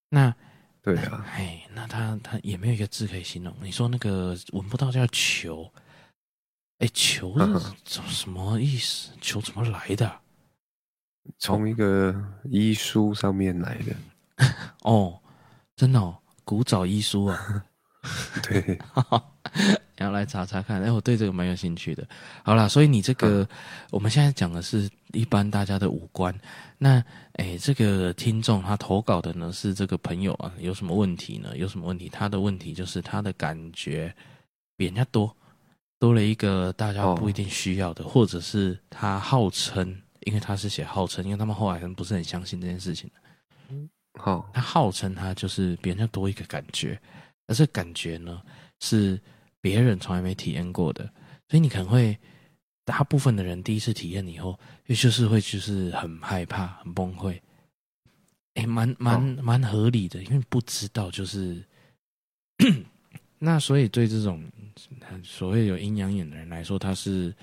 [0.09, 0.33] 那
[0.81, 3.53] 对啊，哎，那他他也没有一个字可以形容。
[3.61, 5.71] 你说那个闻不到叫球，
[6.79, 7.37] 哎，球
[7.85, 9.11] 是什么意思？
[9.19, 10.19] 球怎么来的？
[11.39, 13.95] 从一个医书上面来的。
[14.83, 15.21] 哦，
[15.75, 17.65] 真的哦，古早医书啊。
[18.43, 18.79] 对。
[19.97, 22.07] 然后来查查看，哎，我对这个蛮有兴趣的。
[22.43, 23.47] 好啦，所以你这个、嗯、
[23.89, 26.33] 我们现在讲的是一般大家的五官。
[26.77, 27.03] 那，
[27.33, 31.57] 哎，这个听众他投稿的呢是这个朋友啊，有什么问题呢？
[31.57, 32.09] 有什么问题？
[32.09, 34.13] 他的问题就是他的感觉
[34.75, 35.35] 比人家多，
[35.97, 43.09] 多了一个大家不一定需要的，哦、或者是他号称，因为他是写号称，因为他们后来可能不是很相信这件事情。
[44.19, 46.99] 好、哦，他号称他就是比人家多一个感觉，
[47.47, 48.39] 而这感觉呢
[48.79, 49.19] 是。
[49.67, 51.03] 别人从来没体验过的，
[51.49, 52.17] 所以你可能会
[52.85, 57.37] 大部分的人第一次体验以后，也就是会就是很害怕、很崩溃。
[58.53, 61.61] 哎，蛮蛮蛮合理的，因为不知道就是
[63.39, 64.41] 那，所以对这种
[65.21, 67.35] 所谓有阴阳眼的人来说，他是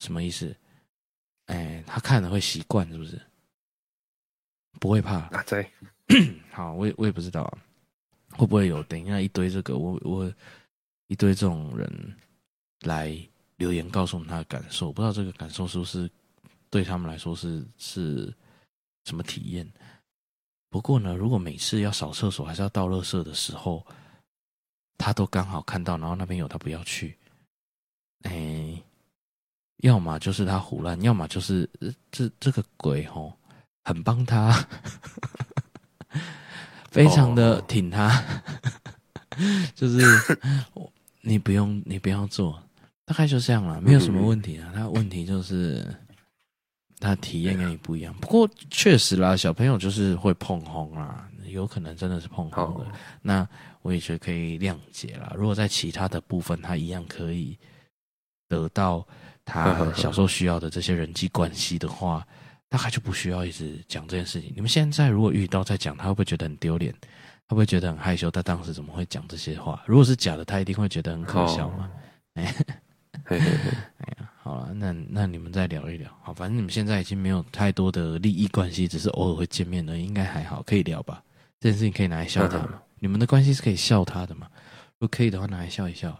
[0.00, 0.52] 什么意思？
[1.46, 3.22] 哎，他看了会习惯，是不是？
[4.80, 5.44] 不会怕啊？
[5.46, 5.70] 对，
[6.50, 7.56] 好，我也我也不知道
[8.32, 10.32] 会不会有等一下一堆这个，我我。
[11.10, 12.16] 一堆这种人
[12.82, 13.12] 来
[13.56, 16.08] 留言告诉我们他的感受，不知道这个感受是不是
[16.70, 18.32] 对他们来说是是
[19.04, 19.68] 什么体验？
[20.68, 23.84] 不过呢，如果每次要扫厕所还是要倒垃圾的时候，
[24.98, 27.18] 他都刚好看到，然后那边有他不要去，
[28.22, 28.80] 哎，
[29.78, 31.68] 要么就是他胡乱，要么就是
[32.12, 33.36] 这这个鬼吼
[33.82, 34.52] 很帮他，
[36.88, 38.24] 非常的挺他，
[39.74, 40.00] 就是
[40.74, 40.88] 我。
[41.30, 42.60] 你不用，你不要做，
[43.04, 44.72] 大概就这样了，没有什么问题啊。
[44.74, 45.86] 他问题就是
[46.98, 48.12] 他体验跟你不一样。
[48.14, 52.86] 不过确实啦，小朋友就是会碰红啦，有可能真的是碰红的。
[53.22, 53.48] 那
[53.82, 55.32] 我也觉得可以谅解啦。
[55.36, 57.56] 如果在其他的部分，他一样可以
[58.48, 59.06] 得到
[59.44, 62.26] 他小时候需要的这些人际关系的话，
[62.68, 64.52] 大概就不需要一直讲这件事情。
[64.52, 66.92] 你们现在如果遇到再讲，他会不会觉得很丢脸？
[67.50, 68.30] 会不会觉得很害羞？
[68.30, 69.82] 他当时怎么会讲这些话？
[69.84, 71.90] 如果是假的，他一定会觉得很可笑嘛。
[72.34, 72.44] 哎、
[73.26, 76.08] 哦，哎呀，好了，那那你们再聊一聊。
[76.22, 81.20] 好，反正你们现在已经没有太多的利益关系，只是偶尔会见面的，应该还好，可以聊吧？
[81.58, 82.68] 这件事情可以拿来笑他吗？
[82.74, 84.46] 嗯、 你们的关系是可以笑他的吗？
[85.00, 86.16] 如果可以的话，拿来笑一笑。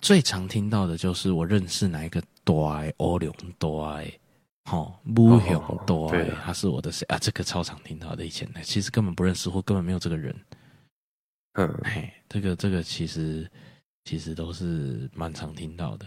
[0.01, 2.55] 最常听到的就是我认识哪一个大
[2.97, 4.03] 欧龙大。
[4.69, 6.13] 好，不雄多，
[6.45, 7.17] 他是我的谁啊？
[7.19, 10.37] 这个超常听到的，以前的其实根本不认识或根本没有这个人。
[11.55, 13.51] 嗯，嘿，这个这个其实
[14.05, 16.07] 其实都是蛮常听到的。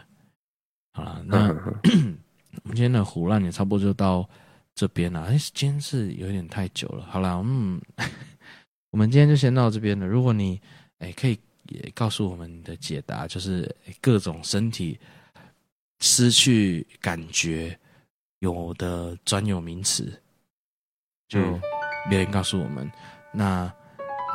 [0.93, 2.19] 好了，那、嗯、
[2.61, 4.29] 我们今天的胡乱也差不多就到
[4.75, 5.23] 这边了。
[5.23, 7.03] 哎，今天是有点太久了。
[7.07, 7.81] 好了，嗯，
[8.91, 10.05] 我们今天就先到这边了。
[10.05, 10.61] 如果你
[10.99, 11.35] 哎可以
[11.69, 14.99] 也告诉我们你的解答，就是各种身体
[15.99, 17.75] 失去感觉。
[18.41, 20.11] 有的专有名词，
[21.27, 21.39] 就
[22.09, 22.85] 留言告诉我们。
[22.85, 22.91] 嗯、
[23.31, 23.73] 那，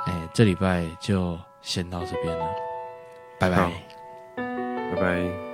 [0.07, 2.54] 哎，这礼拜就先到这边了，
[3.38, 3.57] 拜拜，
[4.36, 5.45] 拜拜。